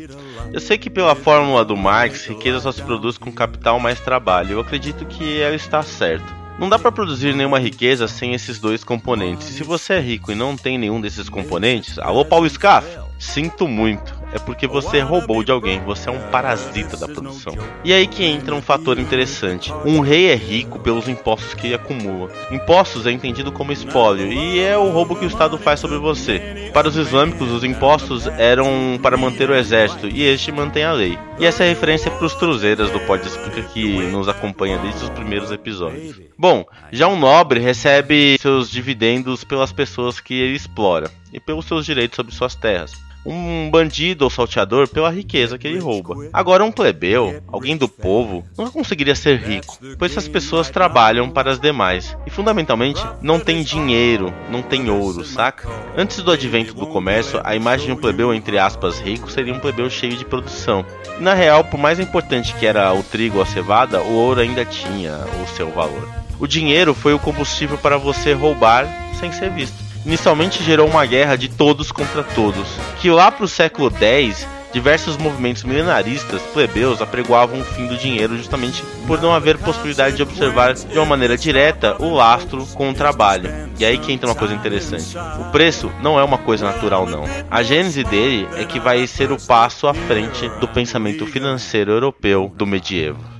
Eu 0.53 0.59
sei 0.59 0.77
que 0.77 0.89
pela 0.89 1.15
fórmula 1.15 1.65
do 1.65 1.75
Marx, 1.75 2.25
riqueza 2.25 2.61
só 2.61 2.71
se 2.71 2.81
produz 2.81 3.17
com 3.17 3.31
capital 3.31 3.79
mais 3.79 3.99
trabalho. 3.99 4.53
Eu 4.53 4.59
acredito 4.61 5.05
que 5.05 5.39
ela 5.39 5.55
está 5.55 5.83
certa. 5.83 6.39
Não 6.57 6.69
dá 6.69 6.79
para 6.79 6.91
produzir 6.91 7.35
nenhuma 7.35 7.59
riqueza 7.59 8.07
sem 8.07 8.33
esses 8.33 8.59
dois 8.59 8.83
componentes. 8.83 9.47
Se 9.47 9.63
você 9.63 9.93
é 9.93 9.99
rico 9.99 10.31
e 10.31 10.35
não 10.35 10.57
tem 10.57 10.77
nenhum 10.77 10.99
desses 10.99 11.29
componentes, 11.29 11.99
alô 11.99 12.25
Paulo 12.25 12.49
Scaff, 12.49 12.87
sinto 13.17 13.67
muito 13.67 14.18
é 14.33 14.39
porque 14.39 14.67
você 14.67 14.99
roubou 14.99 15.43
de 15.43 15.51
alguém, 15.51 15.79
você 15.81 16.09
é 16.09 16.11
um 16.11 16.19
parasita 16.29 16.97
da 16.97 17.07
produção. 17.07 17.53
E 17.83 17.93
aí 17.93 18.07
que 18.07 18.23
entra 18.23 18.55
um 18.55 18.61
fator 18.61 18.99
interessante. 18.99 19.73
Um 19.85 19.99
rei 19.99 20.29
é 20.29 20.35
rico 20.35 20.79
pelos 20.79 21.07
impostos 21.07 21.53
que 21.53 21.67
ele 21.67 21.75
acumula. 21.75 22.29
Impostos 22.51 23.05
é 23.05 23.11
entendido 23.11 23.51
como 23.51 23.71
espólio 23.71 24.31
e 24.31 24.59
é 24.59 24.77
o 24.77 24.89
roubo 24.89 25.15
que 25.15 25.25
o 25.25 25.27
Estado 25.27 25.57
faz 25.57 25.79
sobre 25.79 25.97
você. 25.97 26.69
Para 26.73 26.87
os 26.87 26.95
islâmicos, 26.95 27.51
os 27.51 27.63
impostos 27.63 28.27
eram 28.27 28.99
para 29.01 29.17
manter 29.17 29.49
o 29.49 29.55
exército 29.55 30.07
e 30.07 30.23
este 30.23 30.51
mantém 30.51 30.83
a 30.83 30.91
lei. 30.91 31.17
E 31.39 31.45
essa 31.45 31.63
é 31.63 31.69
referência 31.69 32.11
para 32.11 32.25
os 32.25 32.35
truzeiras 32.35 32.91
do 32.91 32.99
Pode 33.01 33.27
Explica 33.27 33.61
que 33.61 33.97
nos 34.07 34.27
acompanha 34.27 34.77
desde 34.77 35.03
os 35.03 35.09
primeiros 35.09 35.51
episódios. 35.51 36.19
Bom, 36.37 36.65
já 36.91 37.07
um 37.07 37.17
nobre 37.17 37.59
recebe 37.59 38.37
seus 38.39 38.69
dividendos 38.69 39.43
pelas 39.43 39.71
pessoas 39.71 40.19
que 40.19 40.33
ele 40.33 40.55
explora 40.55 41.09
e 41.33 41.39
pelos 41.39 41.65
seus 41.65 41.85
direitos 41.85 42.15
sobre 42.15 42.33
suas 42.33 42.55
terras 42.55 43.08
um 43.25 43.69
bandido 43.69 44.23
ou 44.23 44.29
salteador 44.29 44.87
pela 44.87 45.09
riqueza 45.09 45.57
que 45.57 45.67
ele 45.67 45.79
rouba. 45.79 46.15
Agora, 46.31 46.63
um 46.63 46.71
plebeu, 46.71 47.41
alguém 47.47 47.75
do 47.75 47.87
povo, 47.87 48.45
nunca 48.57 48.71
conseguiria 48.71 49.15
ser 49.15 49.39
rico, 49.39 49.77
pois 49.97 50.11
essas 50.11 50.27
pessoas 50.27 50.69
trabalham 50.69 51.29
para 51.29 51.51
as 51.51 51.59
demais 51.59 52.15
e, 52.25 52.29
fundamentalmente, 52.29 53.03
não 53.21 53.39
tem 53.39 53.63
dinheiro, 53.63 54.33
não 54.49 54.61
tem 54.61 54.89
ouro, 54.89 55.25
saca? 55.25 55.67
Antes 55.97 56.21
do 56.23 56.31
advento 56.31 56.73
do 56.73 56.87
comércio, 56.87 57.41
a 57.43 57.55
imagem 57.55 57.87
de 57.87 57.91
um 57.93 57.97
plebeu, 57.97 58.33
entre 58.33 58.57
aspas, 58.57 58.99
rico 58.99 59.29
seria 59.29 59.53
um 59.53 59.59
plebeu 59.59 59.89
cheio 59.89 60.15
de 60.15 60.25
produção. 60.25 60.85
E, 61.19 61.23
na 61.23 61.33
real, 61.33 61.63
por 61.63 61.79
mais 61.79 61.99
importante 61.99 62.53
que 62.55 62.65
era 62.65 62.93
o 62.93 63.03
trigo 63.03 63.37
ou 63.37 63.43
a 63.43 63.45
cevada, 63.45 64.01
o 64.01 64.13
ouro 64.13 64.41
ainda 64.41 64.65
tinha 64.65 65.25
o 65.43 65.47
seu 65.55 65.69
valor. 65.71 66.07
O 66.39 66.47
dinheiro 66.47 66.93
foi 66.93 67.13
o 67.13 67.19
combustível 67.19 67.77
para 67.77 67.97
você 67.97 68.33
roubar 68.33 68.87
sem 69.19 69.31
ser 69.31 69.49
visto 69.51 69.88
inicialmente 70.05 70.63
gerou 70.63 70.87
uma 70.87 71.05
guerra 71.05 71.35
de 71.35 71.49
todos 71.49 71.91
contra 71.91 72.23
todos, 72.23 72.67
que 72.99 73.09
lá 73.09 73.31
para 73.31 73.45
o 73.45 73.47
século 73.47 73.91
X 73.91 74.47
diversos 74.71 75.17
movimentos 75.17 75.63
milenaristas 75.63 76.41
plebeus 76.53 77.01
apregoavam 77.01 77.59
o 77.59 77.65
fim 77.65 77.87
do 77.87 77.97
dinheiro 77.97 78.37
justamente 78.37 78.83
por 79.07 79.21
não 79.21 79.33
haver 79.33 79.57
possibilidade 79.57 80.15
de 80.15 80.23
observar 80.23 80.73
de 80.73 80.97
uma 80.97 81.05
maneira 81.05 81.37
direta 81.37 81.95
o 81.99 82.13
lastro 82.13 82.65
com 82.67 82.89
o 82.89 82.93
trabalho. 82.93 83.49
E 83.79 83.85
aí 83.85 83.97
que 83.97 84.11
entra 84.11 84.29
uma 84.29 84.35
coisa 84.35 84.53
interessante. 84.53 85.17
O 85.39 85.51
preço 85.51 85.91
não 86.01 86.19
é 86.19 86.23
uma 86.23 86.37
coisa 86.37 86.65
natural 86.65 87.05
não. 87.05 87.23
A 87.49 87.63
gênese 87.63 88.03
dele 88.03 88.47
é 88.55 88.65
que 88.65 88.79
vai 88.79 89.05
ser 89.07 89.31
o 89.31 89.41
passo 89.41 89.87
à 89.87 89.93
frente 89.93 90.47
do 90.59 90.67
pensamento 90.67 91.25
financeiro 91.25 91.91
europeu 91.91 92.51
do 92.55 92.67
medievo. 92.67 93.38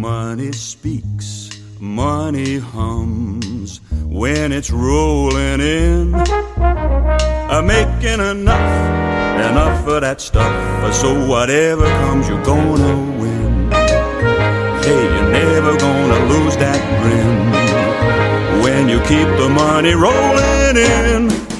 Money 0.00 0.52
speaks, 0.52 1.50
money 1.80 2.58
hums 2.58 3.80
when 4.04 4.52
it's 4.52 4.70
rolling 4.70 5.60
in. 5.60 6.14
I'm 6.14 7.66
making 7.66 8.20
enough, 8.20 9.50
enough 9.50 9.84
for 9.84 9.98
that 9.98 10.20
stuff. 10.20 10.94
So 10.94 11.26
whatever 11.26 11.86
comes, 11.86 12.28
you're 12.28 12.44
gonna 12.44 13.18
win. 13.20 13.72
Hey, 13.72 15.02
you're 15.02 15.32
never 15.32 15.76
gonna 15.76 16.26
lose 16.32 16.56
that 16.58 16.80
grin 17.02 18.62
when 18.62 18.88
you 18.88 19.00
keep 19.00 19.26
the 19.36 19.48
money 19.48 19.94
rolling 19.94 20.76
in. 20.76 21.57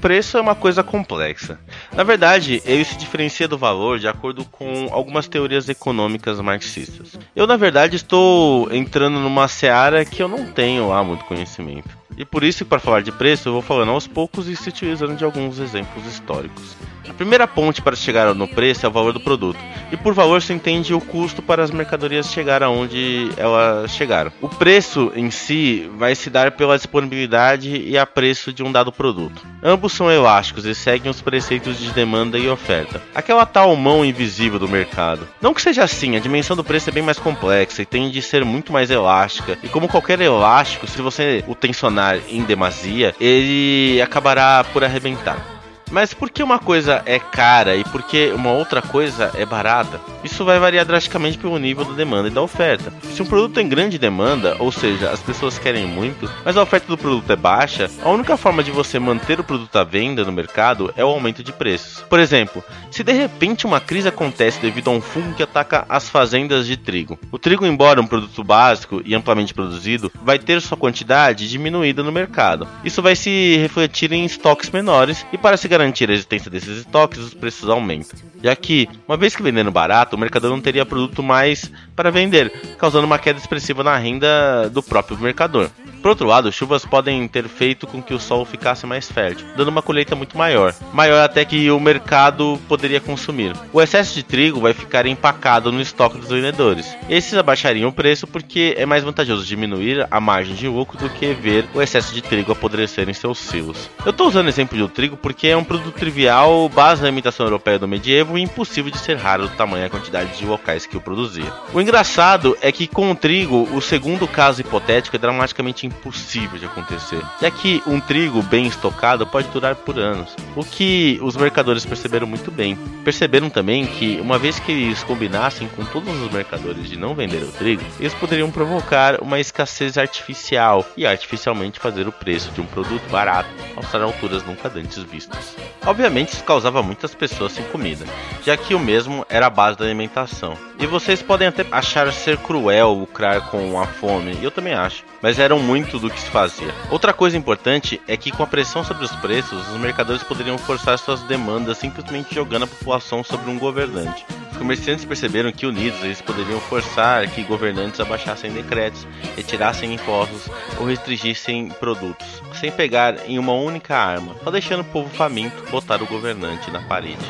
Preço 0.00 0.36
é 0.36 0.40
uma 0.40 0.54
coisa 0.54 0.82
complexa. 0.82 1.58
Na 1.92 2.02
verdade, 2.02 2.62
ele 2.64 2.84
se 2.84 2.96
diferencia 2.96 3.48
do 3.48 3.58
valor 3.58 3.98
de 3.98 4.08
acordo 4.08 4.44
com 4.44 4.88
algumas 4.90 5.28
teorias 5.28 5.68
econômicas 5.68 6.40
marxistas. 6.40 7.18
Eu, 7.34 7.46
na 7.46 7.56
verdade, 7.56 7.96
estou 7.96 8.72
entrando 8.72 9.18
numa 9.18 9.48
seara 9.48 10.04
que 10.04 10.22
eu 10.22 10.28
não 10.28 10.46
tenho 10.46 10.88
lá 10.88 11.02
muito 11.04 11.24
conhecimento. 11.24 12.07
E 12.18 12.24
por 12.24 12.42
isso, 12.42 12.66
para 12.66 12.80
falar 12.80 13.00
de 13.00 13.12
preço, 13.12 13.48
eu 13.48 13.52
vou 13.52 13.62
falando 13.62 13.92
aos 13.92 14.08
poucos 14.08 14.48
e 14.48 14.56
se 14.56 14.68
utilizando 14.68 15.16
de 15.16 15.24
alguns 15.24 15.60
exemplos 15.60 16.04
históricos. 16.04 16.76
A 17.08 17.14
primeira 17.14 17.46
ponte 17.46 17.80
para 17.80 17.96
chegar 17.96 18.34
no 18.34 18.46
preço 18.46 18.84
é 18.84 18.88
o 18.88 18.92
valor 18.92 19.12
do 19.12 19.20
produto. 19.20 19.58
E 19.90 19.96
por 19.96 20.12
valor 20.12 20.42
se 20.42 20.52
entende 20.52 20.92
o 20.92 21.00
custo 21.00 21.40
para 21.40 21.62
as 21.62 21.70
mercadorias 21.70 22.30
chegar 22.30 22.62
aonde 22.62 23.30
elas 23.36 23.92
chegaram. 23.92 24.30
O 24.42 24.48
preço 24.48 25.10
em 25.14 25.30
si 25.30 25.90
vai 25.96 26.14
se 26.14 26.28
dar 26.28 26.50
pela 26.52 26.76
disponibilidade 26.76 27.70
e 27.70 27.96
a 27.96 28.04
preço 28.04 28.52
de 28.52 28.62
um 28.62 28.70
dado 28.70 28.92
produto. 28.92 29.46
Ambos 29.62 29.92
são 29.92 30.10
elásticos 30.10 30.64
e 30.66 30.74
seguem 30.74 31.10
os 31.10 31.22
preceitos 31.22 31.78
de 31.78 31.90
demanda 31.92 32.38
e 32.38 32.48
oferta. 32.48 33.00
Aquela 33.14 33.46
tal 33.46 33.74
mão 33.74 34.04
invisível 34.04 34.58
do 34.58 34.68
mercado. 34.68 35.26
Não 35.40 35.54
que 35.54 35.62
seja 35.62 35.84
assim, 35.84 36.14
a 36.14 36.20
dimensão 36.20 36.54
do 36.54 36.64
preço 36.64 36.90
é 36.90 36.92
bem 36.92 37.02
mais 37.02 37.18
complexa 37.18 37.82
e 37.82 37.86
tende 37.86 38.18
a 38.18 38.22
ser 38.22 38.44
muito 38.44 38.72
mais 38.72 38.90
elástica. 38.90 39.58
E 39.62 39.68
como 39.68 39.88
qualquer 39.88 40.20
elástico, 40.20 40.86
se 40.86 41.00
você 41.00 41.42
o 41.46 41.54
tensionar 41.54 42.07
demasia, 42.44 43.14
ele 43.20 44.00
acabará 44.00 44.64
por 44.72 44.84
arrebentar. 44.84 45.57
Mas 45.90 46.12
por 46.12 46.30
que 46.30 46.42
uma 46.42 46.58
coisa 46.58 47.02
é 47.06 47.18
cara 47.18 47.76
e 47.76 47.84
por 47.84 48.02
que 48.02 48.30
uma 48.32 48.50
outra 48.50 48.82
coisa 48.82 49.32
é 49.34 49.46
barata? 49.46 50.00
Isso 50.22 50.44
vai 50.44 50.58
variar 50.58 50.84
drasticamente 50.84 51.38
pelo 51.38 51.58
nível 51.58 51.84
da 51.84 51.94
demanda 51.94 52.28
e 52.28 52.30
da 52.30 52.42
oferta. 52.42 52.92
Se 53.14 53.22
um 53.22 53.26
produto 53.26 53.54
tem 53.54 53.68
grande 53.68 53.98
demanda, 53.98 54.56
ou 54.58 54.70
seja, 54.70 55.10
as 55.10 55.20
pessoas 55.20 55.58
querem 55.58 55.86
muito, 55.86 56.30
mas 56.44 56.56
a 56.56 56.62
oferta 56.62 56.86
do 56.88 56.98
produto 56.98 57.32
é 57.32 57.36
baixa, 57.36 57.90
a 58.02 58.10
única 58.10 58.36
forma 58.36 58.62
de 58.62 58.70
você 58.70 58.98
manter 58.98 59.40
o 59.40 59.44
produto 59.44 59.76
à 59.76 59.84
venda 59.84 60.24
no 60.24 60.32
mercado 60.32 60.92
é 60.96 61.04
o 61.04 61.08
aumento 61.08 61.42
de 61.42 61.52
preços. 61.52 62.02
Por 62.02 62.18
exemplo, 62.18 62.62
se 62.90 63.02
de 63.02 63.12
repente 63.12 63.66
uma 63.66 63.80
crise 63.80 64.08
acontece 64.08 64.60
devido 64.60 64.88
a 64.88 64.92
um 64.92 65.00
fungo 65.00 65.34
que 65.34 65.42
ataca 65.42 65.86
as 65.88 66.08
fazendas 66.08 66.66
de 66.66 66.76
trigo, 66.76 67.18
o 67.32 67.38
trigo, 67.38 67.64
embora 67.64 68.00
um 68.00 68.06
produto 68.06 68.44
básico 68.44 69.00
e 69.04 69.14
amplamente 69.14 69.54
produzido, 69.54 70.12
vai 70.22 70.38
ter 70.38 70.60
sua 70.60 70.76
quantidade 70.76 71.48
diminuída 71.48 72.02
no 72.02 72.12
mercado. 72.12 72.66
Isso 72.84 73.00
vai 73.00 73.16
se 73.16 73.56
refletir 73.56 74.12
em 74.12 74.24
estoques 74.24 74.70
menores 74.70 75.24
e 75.32 75.38
para 75.38 75.56
se 75.56 75.68
garantir 75.78 76.10
a 76.10 76.12
existência 76.12 76.50
desses 76.50 76.78
estoques, 76.78 77.18
os 77.20 77.34
preços 77.34 77.68
aumentam. 77.68 78.18
Já 78.42 78.54
que, 78.54 78.88
uma 79.06 79.16
vez 79.16 79.34
que 79.34 79.42
vendendo 79.42 79.70
barato, 79.70 80.16
o 80.16 80.18
mercador 80.18 80.50
não 80.50 80.60
teria 80.60 80.84
produto 80.84 81.22
mais 81.22 81.70
para 81.94 82.10
vender, 82.10 82.52
causando 82.78 83.06
uma 83.06 83.18
queda 83.18 83.38
expressiva 83.38 83.82
na 83.82 83.96
renda 83.96 84.68
do 84.70 84.82
próprio 84.82 85.18
mercador. 85.18 85.70
Por 86.00 86.10
outro 86.10 86.26
lado, 86.26 86.52
chuvas 86.52 86.84
podem 86.84 87.26
ter 87.26 87.48
feito 87.48 87.86
com 87.86 88.00
que 88.00 88.14
o 88.14 88.20
solo 88.20 88.44
ficasse 88.44 88.86
mais 88.86 89.10
fértil, 89.10 89.46
dando 89.56 89.68
uma 89.68 89.82
colheita 89.82 90.14
muito 90.14 90.38
maior, 90.38 90.72
maior 90.92 91.24
até 91.24 91.44
que 91.44 91.70
o 91.70 91.80
mercado 91.80 92.58
poderia 92.68 93.00
consumir. 93.00 93.52
O 93.72 93.82
excesso 93.82 94.14
de 94.14 94.22
trigo 94.22 94.60
vai 94.60 94.72
ficar 94.72 95.06
empacado 95.06 95.72
no 95.72 95.80
estoque 95.80 96.18
dos 96.18 96.28
vendedores. 96.28 96.96
Esses 97.08 97.34
abaixariam 97.34 97.88
o 97.88 97.92
preço 97.92 98.26
porque 98.26 98.74
é 98.78 98.86
mais 98.86 99.02
vantajoso 99.02 99.44
diminuir 99.44 100.06
a 100.10 100.20
margem 100.20 100.54
de 100.54 100.68
lucro 100.68 100.96
do 100.98 101.10
que 101.10 101.32
ver 101.34 101.66
o 101.74 101.82
excesso 101.82 102.14
de 102.14 102.22
trigo 102.22 102.52
apodrecer 102.52 103.08
em 103.08 103.14
seus 103.14 103.38
silos. 103.38 103.90
Eu 104.04 104.10
estou 104.10 104.28
usando 104.28 104.46
o 104.46 104.50
exemplo 104.50 104.78
do 104.78 104.88
trigo 104.88 105.16
porque 105.16 105.48
é 105.48 105.56
um 105.56 105.64
produto 105.68 105.94
trivial, 105.94 106.66
base 106.70 107.02
da 107.02 107.08
alimentação 107.08 107.44
europeia 107.44 107.78
do 107.78 107.86
medievo 107.86 108.38
e 108.38 108.42
impossível 108.42 108.90
de 108.90 108.98
ser 108.98 109.18
raro 109.18 109.46
do 109.46 109.54
tamanho 109.54 109.84
e 109.84 109.86
a 109.86 109.90
quantidade 109.90 110.36
de 110.36 110.46
locais 110.46 110.86
que 110.86 110.96
o 110.96 111.00
produzia. 111.00 111.52
O 111.74 111.80
engraçado 111.80 112.56
é 112.62 112.72
que 112.72 112.86
com 112.86 113.10
o 113.10 113.14
trigo, 113.14 113.68
o 113.72 113.80
segundo 113.82 114.26
caso 114.26 114.62
hipotético 114.62 115.14
é 115.14 115.18
dramaticamente 115.18 115.86
impossível 115.86 116.58
de 116.58 116.64
acontecer, 116.64 117.20
já 117.40 117.50
que 117.50 117.82
um 117.86 118.00
trigo 118.00 118.42
bem 118.42 118.66
estocado 118.66 119.26
pode 119.26 119.48
durar 119.48 119.76
por 119.76 119.98
anos, 119.98 120.34
o 120.56 120.64
que 120.64 121.18
os 121.22 121.36
mercadores 121.36 121.84
perceberam 121.84 122.26
muito 122.26 122.50
bem. 122.50 122.76
Perceberam 123.04 123.50
também 123.50 123.86
que, 123.86 124.18
uma 124.20 124.38
vez 124.38 124.58
que 124.58 124.72
eles 124.72 125.04
combinassem 125.04 125.68
com 125.68 125.84
todos 125.84 126.18
os 126.20 126.32
mercadores 126.32 126.88
de 126.88 126.98
não 126.98 127.14
vender 127.14 127.42
o 127.42 127.52
trigo, 127.52 127.82
eles 128.00 128.14
poderiam 128.14 128.50
provocar 128.50 129.20
uma 129.20 129.38
escassez 129.38 129.98
artificial 129.98 130.86
e 130.96 131.06
artificialmente 131.06 131.78
fazer 131.78 132.08
o 132.08 132.12
preço 132.12 132.50
de 132.52 132.60
um 132.62 132.66
produto 132.66 133.06
barato 133.10 133.48
alçar 133.76 134.02
alturas 134.02 134.44
nunca 134.44 134.70
antes 134.74 135.02
vistas. 135.02 135.56
Obviamente, 135.86 136.34
isso 136.34 136.44
causava 136.44 136.82
muitas 136.82 137.14
pessoas 137.14 137.52
sem 137.52 137.64
comida, 137.64 138.04
já 138.44 138.56
que 138.56 138.74
o 138.74 138.78
mesmo 138.78 139.24
era 139.28 139.46
a 139.46 139.50
base 139.50 139.78
da 139.78 139.84
alimentação. 139.84 140.56
E 140.78 140.86
vocês 140.86 141.22
podem 141.22 141.48
até 141.48 141.64
achar 141.70 142.12
ser 142.12 142.36
cruel 142.36 142.92
lucrar 142.92 143.50
com 143.50 143.80
a 143.80 143.86
fome, 143.86 144.38
eu 144.42 144.50
também 144.50 144.74
acho, 144.74 145.04
mas 145.22 145.38
eram 145.38 145.58
muito 145.58 145.98
do 145.98 146.10
que 146.10 146.20
se 146.20 146.30
fazia. 146.30 146.72
Outra 146.90 147.12
coisa 147.12 147.36
importante 147.36 148.00
é 148.06 148.16
que 148.16 148.30
com 148.30 148.42
a 148.42 148.46
pressão 148.46 148.84
sobre 148.84 149.04
os 149.04 149.12
preços, 149.16 149.66
os 149.68 149.80
mercadores 149.80 150.22
poderiam 150.22 150.58
forçar 150.58 150.98
suas 150.98 151.22
demandas 151.22 151.78
simplesmente 151.78 152.34
jogando 152.34 152.64
a 152.64 152.68
população 152.68 153.24
sobre 153.24 153.50
um 153.50 153.58
governante. 153.58 154.24
Comerciantes 154.58 155.04
perceberam 155.04 155.52
que 155.52 155.64
unidos 155.64 156.02
eles 156.02 156.20
poderiam 156.20 156.60
forçar 156.60 157.26
que 157.30 157.42
governantes 157.42 158.00
abaixassem 158.00 158.52
decretos, 158.52 159.06
retirassem 159.36 159.94
impostos 159.94 160.50
ou 160.78 160.86
restringissem 160.86 161.68
produtos, 161.68 162.26
sem 162.54 162.70
pegar 162.70 163.28
em 163.28 163.38
uma 163.38 163.52
única 163.52 163.96
arma, 163.96 164.34
só 164.42 164.50
deixando 164.50 164.80
o 164.80 164.84
povo 164.84 165.08
faminto 165.08 165.62
botar 165.70 166.02
o 166.02 166.06
governante 166.06 166.70
na 166.70 166.82
parede. 166.82 167.24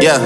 Yeah. 0.00 0.24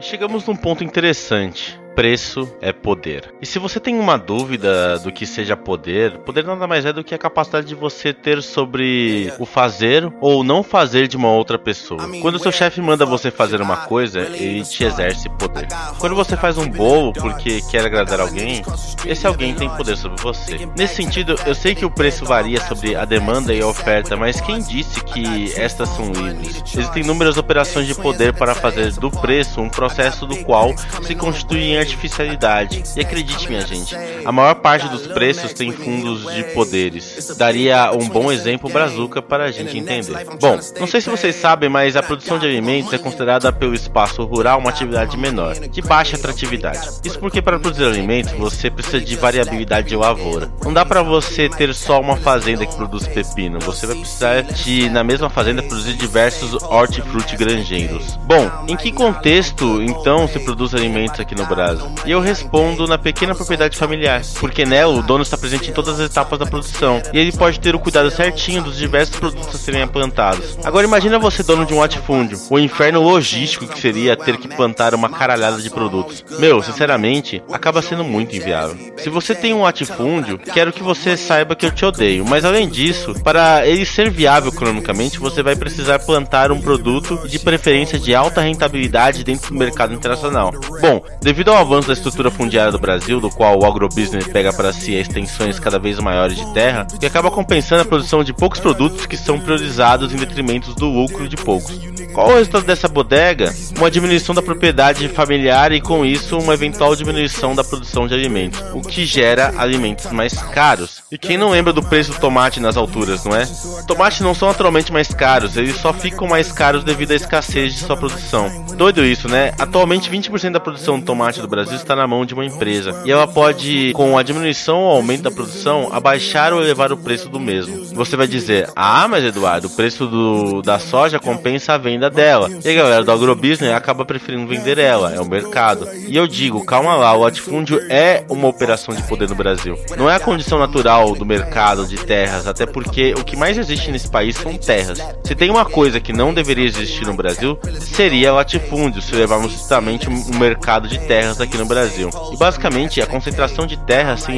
Chegamos 0.00 0.46
num 0.46 0.56
ponto 0.56 0.82
interessante 0.82 1.79
preço 1.94 2.50
é 2.60 2.72
poder. 2.72 3.32
E 3.40 3.46
se 3.46 3.58
você 3.58 3.80
tem 3.80 3.98
uma 3.98 4.16
dúvida 4.16 4.98
do 4.98 5.12
que 5.12 5.26
seja 5.26 5.56
poder, 5.56 6.18
poder 6.18 6.44
nada 6.44 6.66
mais 6.66 6.84
é 6.84 6.92
do 6.92 7.04
que 7.04 7.14
a 7.14 7.18
capacidade 7.18 7.66
de 7.66 7.74
você 7.74 8.12
ter 8.12 8.42
sobre 8.42 9.32
o 9.38 9.46
fazer 9.46 10.10
ou 10.20 10.42
não 10.42 10.62
fazer 10.62 11.08
de 11.08 11.16
uma 11.16 11.30
outra 11.30 11.58
pessoa. 11.58 12.08
Quando 12.20 12.38
seu 12.38 12.52
chefe 12.52 12.80
manda 12.80 13.04
você 13.04 13.30
fazer 13.30 13.60
uma 13.60 13.78
coisa, 13.78 14.20
ele 14.20 14.64
te 14.64 14.84
exerce 14.84 15.28
poder. 15.30 15.68
Quando 15.98 16.14
você 16.14 16.36
faz 16.36 16.56
um 16.56 16.68
bolo 16.68 17.12
porque 17.12 17.60
quer 17.70 17.84
agradar 17.84 18.20
alguém, 18.20 18.62
esse 19.04 19.26
alguém 19.26 19.54
tem 19.54 19.68
poder 19.70 19.96
sobre 19.96 20.20
você. 20.22 20.68
Nesse 20.76 20.96
sentido, 20.96 21.34
eu 21.46 21.54
sei 21.54 21.74
que 21.74 21.84
o 21.84 21.90
preço 21.90 22.24
varia 22.24 22.60
sobre 22.60 22.94
a 22.94 23.04
demanda 23.04 23.52
e 23.52 23.60
a 23.60 23.66
oferta, 23.66 24.16
mas 24.16 24.40
quem 24.40 24.60
disse 24.60 25.02
que 25.04 25.52
estas 25.56 25.88
são 25.90 26.10
livres? 26.12 26.62
Existem 26.74 27.02
inúmeras 27.02 27.36
operações 27.36 27.86
de 27.86 27.94
poder 27.94 28.32
para 28.32 28.54
fazer 28.54 28.92
do 28.92 29.10
preço 29.10 29.60
um 29.60 29.68
processo 29.68 30.26
do 30.26 30.36
qual 30.44 30.74
se 31.02 31.14
constitui 31.14 31.60
em 31.60 31.79
artificialidade. 31.80 32.82
E 32.96 33.00
acredite, 33.00 33.48
minha 33.48 33.66
gente, 33.66 33.96
a 34.24 34.32
maior 34.32 34.54
parte 34.56 34.88
dos 34.88 35.06
preços 35.06 35.52
tem 35.52 35.72
fundos 35.72 36.32
de 36.32 36.44
poderes. 36.54 37.34
Daria 37.36 37.90
um 37.92 38.08
bom 38.08 38.30
exemplo 38.30 38.70
brazuca 38.70 39.22
para 39.22 39.44
a 39.44 39.50
gente 39.50 39.76
entender. 39.76 40.24
Bom, 40.40 40.58
não 40.78 40.86
sei 40.86 41.00
se 41.00 41.10
vocês 41.10 41.36
sabem, 41.36 41.68
mas 41.68 41.96
a 41.96 42.02
produção 42.02 42.38
de 42.38 42.46
alimentos 42.46 42.92
é 42.92 42.98
considerada 42.98 43.52
pelo 43.52 43.74
espaço 43.74 44.24
rural 44.24 44.58
uma 44.58 44.70
atividade 44.70 45.16
menor, 45.16 45.54
de 45.54 45.82
baixa 45.82 46.16
atratividade. 46.16 46.88
Isso 47.04 47.18
porque 47.18 47.42
para 47.42 47.58
produzir 47.58 47.84
alimentos 47.84 48.32
você 48.32 48.70
precisa 48.70 49.00
de 49.00 49.16
variabilidade 49.16 49.88
de 49.88 49.96
lavoura. 49.96 50.50
Não 50.64 50.72
dá 50.72 50.84
para 50.84 51.02
você 51.02 51.48
ter 51.48 51.74
só 51.74 52.00
uma 52.00 52.16
fazenda 52.16 52.66
que 52.66 52.74
produz 52.74 53.06
pepino, 53.06 53.58
você 53.60 53.86
vai 53.86 53.96
precisar 53.96 54.42
de, 54.42 54.88
na 54.90 55.02
mesma 55.02 55.28
fazenda, 55.28 55.62
produzir 55.62 55.94
diversos 55.94 56.54
hortifruti 56.62 57.36
granjeiros. 57.36 58.16
Bom, 58.24 58.50
em 58.68 58.76
que 58.76 58.92
contexto 58.92 59.82
então 59.82 60.26
se 60.28 60.38
produz 60.40 60.74
alimentos 60.74 61.20
aqui 61.20 61.34
no 61.34 61.46
Brasil? 61.46 61.69
Casa? 61.70 61.90
E 62.04 62.10
eu 62.10 62.20
respondo 62.20 62.86
na 62.86 62.98
pequena 62.98 63.34
propriedade 63.34 63.76
familiar, 63.76 64.22
porque 64.38 64.64
nela 64.64 64.92
o 64.92 65.02
dono 65.02 65.22
está 65.22 65.36
presente 65.36 65.70
em 65.70 65.72
todas 65.72 66.00
as 66.00 66.10
etapas 66.10 66.38
da 66.38 66.46
produção 66.46 67.00
e 67.12 67.18
ele 67.18 67.32
pode 67.32 67.60
ter 67.60 67.74
o 67.74 67.78
cuidado 67.78 68.10
certinho 68.10 68.62
dos 68.62 68.76
diversos 68.76 69.16
produtos 69.16 69.54
a 69.54 69.58
serem 69.58 69.86
plantados. 69.86 70.58
Agora 70.64 70.86
imagina 70.86 71.18
você 71.18 71.42
dono 71.42 71.64
de 71.64 71.74
um 71.74 71.80
latifúndio, 71.80 72.38
o 72.50 72.58
inferno 72.58 73.02
logístico 73.02 73.66
que 73.66 73.80
seria 73.80 74.16
ter 74.16 74.36
que 74.36 74.48
plantar 74.48 74.94
uma 74.94 75.08
caralhada 75.08 75.60
de 75.60 75.70
produtos. 75.70 76.24
Meu, 76.38 76.62
sinceramente, 76.62 77.42
acaba 77.52 77.82
sendo 77.82 78.04
muito 78.04 78.34
inviável. 78.34 78.76
Se 78.98 79.08
você 79.08 79.34
tem 79.34 79.52
um 79.52 79.62
latifúndio, 79.62 80.38
quero 80.38 80.72
que 80.72 80.82
você 80.82 81.16
saiba 81.16 81.54
que 81.54 81.66
eu 81.66 81.70
te 81.70 81.84
odeio, 81.84 82.24
mas 82.24 82.44
além 82.44 82.68
disso, 82.68 83.14
para 83.22 83.66
ele 83.66 83.84
ser 83.84 84.10
viável 84.10 84.52
economicamente, 84.52 85.18
você 85.18 85.42
vai 85.42 85.56
precisar 85.56 85.98
plantar 86.00 86.50
um 86.52 86.60
produto 86.60 87.28
de 87.28 87.38
preferência 87.38 87.98
de 87.98 88.14
alta 88.14 88.40
rentabilidade 88.40 89.24
dentro 89.24 89.52
do 89.52 89.58
mercado 89.58 89.94
internacional. 89.94 90.52
Bom, 90.80 91.02
devido 91.20 91.50
ao 91.50 91.59
avanço 91.60 91.88
da 91.88 91.94
estrutura 91.94 92.30
fundiária 92.30 92.72
do 92.72 92.78
Brasil, 92.78 93.20
do 93.20 93.30
qual 93.30 93.58
o 93.60 93.66
agrobusiness 93.66 94.26
pega 94.26 94.52
para 94.52 94.72
si 94.72 94.94
extensões 94.94 95.58
cada 95.58 95.78
vez 95.78 95.98
maiores 95.98 96.36
de 96.36 96.52
terra, 96.52 96.86
que 96.98 97.06
acaba 97.06 97.30
compensando 97.30 97.82
a 97.82 97.84
produção 97.84 98.24
de 98.24 98.32
poucos 98.32 98.60
produtos 98.60 99.06
que 99.06 99.16
são 99.16 99.38
priorizados 99.38 100.12
em 100.12 100.16
detrimento 100.16 100.74
do 100.74 100.86
lucro 100.86 101.28
de 101.28 101.36
poucos. 101.36 101.78
Qual 102.12 102.28
o 102.28 102.34
resultado 102.34 102.64
dessa 102.64 102.88
bodega? 102.88 103.54
Uma 103.76 103.90
diminuição 103.90 104.34
da 104.34 104.42
propriedade 104.42 105.08
familiar 105.08 105.72
e, 105.72 105.80
com 105.80 106.04
isso, 106.04 106.38
uma 106.38 106.54
eventual 106.54 106.96
diminuição 106.96 107.54
da 107.54 107.62
produção 107.62 108.06
de 108.06 108.14
alimentos, 108.14 108.60
o 108.74 108.80
que 108.80 109.04
gera 109.04 109.54
alimentos 109.56 110.10
mais 110.10 110.34
caros. 110.34 111.02
E 111.10 111.18
quem 111.18 111.36
não 111.36 111.50
lembra 111.50 111.72
do 111.72 111.82
preço 111.82 112.12
do 112.12 112.18
tomate 112.18 112.60
nas 112.60 112.76
alturas, 112.76 113.24
não 113.24 113.36
é? 113.36 113.46
Tomates 113.86 114.20
não 114.20 114.34
são 114.34 114.48
naturalmente 114.48 114.92
mais 114.92 115.08
caros, 115.08 115.56
eles 115.56 115.76
só 115.76 115.92
ficam 115.92 116.26
mais 116.26 116.50
caros 116.50 116.84
devido 116.84 117.12
à 117.12 117.14
escassez 117.14 117.74
de 117.74 117.80
sua 117.80 117.96
produção. 117.96 118.66
Doido 118.76 119.04
isso, 119.04 119.28
né? 119.28 119.52
Atualmente, 119.58 120.10
20% 120.10 120.52
da 120.52 120.60
produção 120.60 120.98
de 120.98 121.04
tomate 121.04 121.40
do 121.40 121.48
Brasil 121.50 121.76
está 121.76 121.94
na 121.94 122.06
mão 122.06 122.24
de 122.24 122.32
uma 122.34 122.44
empresa 122.44 123.02
e 123.04 123.10
ela 123.10 123.26
pode, 123.26 123.92
com 123.92 124.16
a 124.16 124.22
diminuição 124.22 124.78
ou 124.78 124.92
aumento 124.92 125.22
da 125.22 125.30
produção, 125.30 125.88
abaixar 125.92 126.52
ou 126.52 126.62
elevar 126.62 126.92
o 126.92 126.96
preço 126.96 127.28
do 127.28 127.40
mesmo. 127.40 127.84
Você 127.94 128.16
vai 128.16 128.26
dizer: 128.26 128.70
Ah, 128.74 129.06
mas 129.08 129.24
Eduardo, 129.24 129.66
o 129.66 129.70
preço 129.70 130.06
do, 130.06 130.62
da 130.62 130.78
soja 130.78 131.18
compensa 131.18 131.74
a 131.74 131.78
venda 131.78 132.08
dela. 132.08 132.48
E 132.64 132.68
a 132.68 132.74
galera 132.74 133.04
do 133.04 133.12
agrobusiness 133.12 133.74
acaba 133.74 134.04
preferindo 134.04 134.46
vender 134.46 134.78
ela, 134.78 135.12
é 135.12 135.20
o 135.20 135.28
mercado. 135.28 135.88
E 136.06 136.16
eu 136.16 136.26
digo, 136.26 136.64
calma 136.64 136.94
lá, 136.94 137.12
o 137.14 137.20
latifúndio 137.20 137.80
é 137.90 138.24
uma 138.28 138.48
operação 138.48 138.94
de 138.94 139.02
poder 139.02 139.28
no 139.28 139.34
Brasil. 139.34 139.78
Não 139.96 140.08
é 140.08 140.16
a 140.16 140.20
condição 140.20 140.58
natural 140.58 141.14
do 141.14 141.26
mercado 141.26 141.86
de 141.86 141.96
terras, 141.96 142.46
até 142.46 142.66
porque 142.66 143.12
o 143.18 143.24
que 143.24 143.36
mais 143.36 143.58
existe 143.58 143.90
nesse 143.90 144.08
país 144.08 144.36
são 144.36 144.56
terras. 144.56 144.98
Se 145.24 145.34
tem 145.34 145.50
uma 145.50 145.64
coisa 145.64 146.00
que 146.00 146.12
não 146.12 146.32
deveria 146.32 146.64
existir 146.64 147.06
no 147.06 147.14
Brasil, 147.14 147.58
seria 147.80 148.32
latifúndio, 148.32 149.02
se 149.02 149.14
levarmos 149.14 149.52
justamente 149.52 150.08
um 150.08 150.38
mercado 150.38 150.88
de 150.88 150.98
terras 151.00 151.39
aqui 151.40 151.56
no 151.56 151.66
Brasil. 151.66 152.10
E 152.32 152.36
basicamente 152.36 153.00
a 153.00 153.06
concentração 153.06 153.66
de 153.66 153.76
terras 153.76 154.22
se 154.22 154.32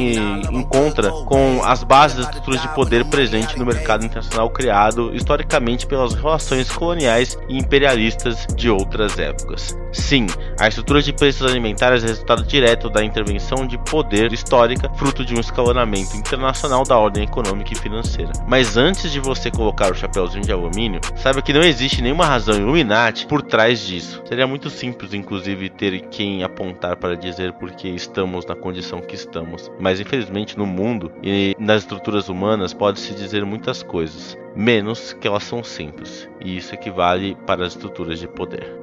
encontra 0.51 1.09
com 1.09 1.61
as 1.63 1.83
bases 1.83 2.17
das 2.17 2.27
estruturas 2.27 2.61
de 2.61 2.67
poder 2.69 3.05
presentes 3.05 3.55
no 3.55 3.65
mercado 3.65 4.05
internacional 4.05 4.49
criado 4.49 5.15
historicamente 5.15 5.85
pelas 5.85 6.13
relações 6.13 6.71
coloniais 6.71 7.37
imperialistas 7.49 8.47
de 8.55 8.69
outras 8.69 9.17
épocas. 9.17 9.77
Sim, 9.91 10.25
a 10.59 10.67
estrutura 10.67 11.01
de 11.01 11.13
preços 11.13 11.47
alimentares 11.47 12.03
é 12.03 12.07
resultado 12.07 12.43
direto 12.43 12.89
da 12.89 13.03
intervenção 13.03 13.67
de 13.67 13.77
poder 13.77 14.33
histórica, 14.33 14.89
fruto 14.95 15.23
de 15.23 15.35
um 15.35 15.39
escalonamento 15.39 16.17
internacional 16.17 16.63
internacional 16.63 16.83
da 16.83 16.97
ordem 16.97 17.23
econômica 17.23 17.73
e 17.73 17.77
financeira. 17.77 18.31
Mas 18.47 18.75
antes 18.75 19.11
de 19.11 19.19
você 19.19 19.51
colocar 19.51 19.91
o 19.91 19.95
chapéuzinho 19.95 20.43
de 20.43 20.51
alumínio, 20.51 20.99
saiba 21.15 21.41
que 21.41 21.53
não 21.53 21.61
existe 21.61 22.01
nenhuma 22.01 22.25
razão 22.25 22.55
Illuminati 22.55 23.25
por 23.25 23.41
trás 23.41 23.79
disso. 23.85 24.21
Seria 24.25 24.47
muito 24.47 24.69
simples, 24.69 25.13
inclusive, 25.13 25.69
ter 25.69 26.01
quem 26.09 26.43
apontar 26.43 26.92
para 26.95 27.15
dizer 27.15 27.53
por 27.53 27.71
que 27.71 27.87
estamos 27.89 28.45
na 28.45 28.55
condição 28.55 29.01
que 29.01 29.15
estamos. 29.15 29.71
Mas 29.79 29.99
infelizmente 29.99 30.57
no 30.57 30.65
mundo 30.65 31.11
e 31.23 31.55
nas 31.57 31.81
estruturas 31.83 32.29
humanas 32.29 32.73
pode-se 32.73 33.13
dizer 33.13 33.45
muitas 33.45 33.83
coisas, 33.83 34.37
menos 34.55 35.13
que 35.13 35.27
elas 35.27 35.43
são 35.43 35.63
simples. 35.63 36.29
E 36.43 36.57
isso 36.57 36.73
equivale 36.73 37.35
para 37.45 37.65
as 37.65 37.73
estruturas 37.73 38.19
de 38.19 38.27
poder. 38.27 38.82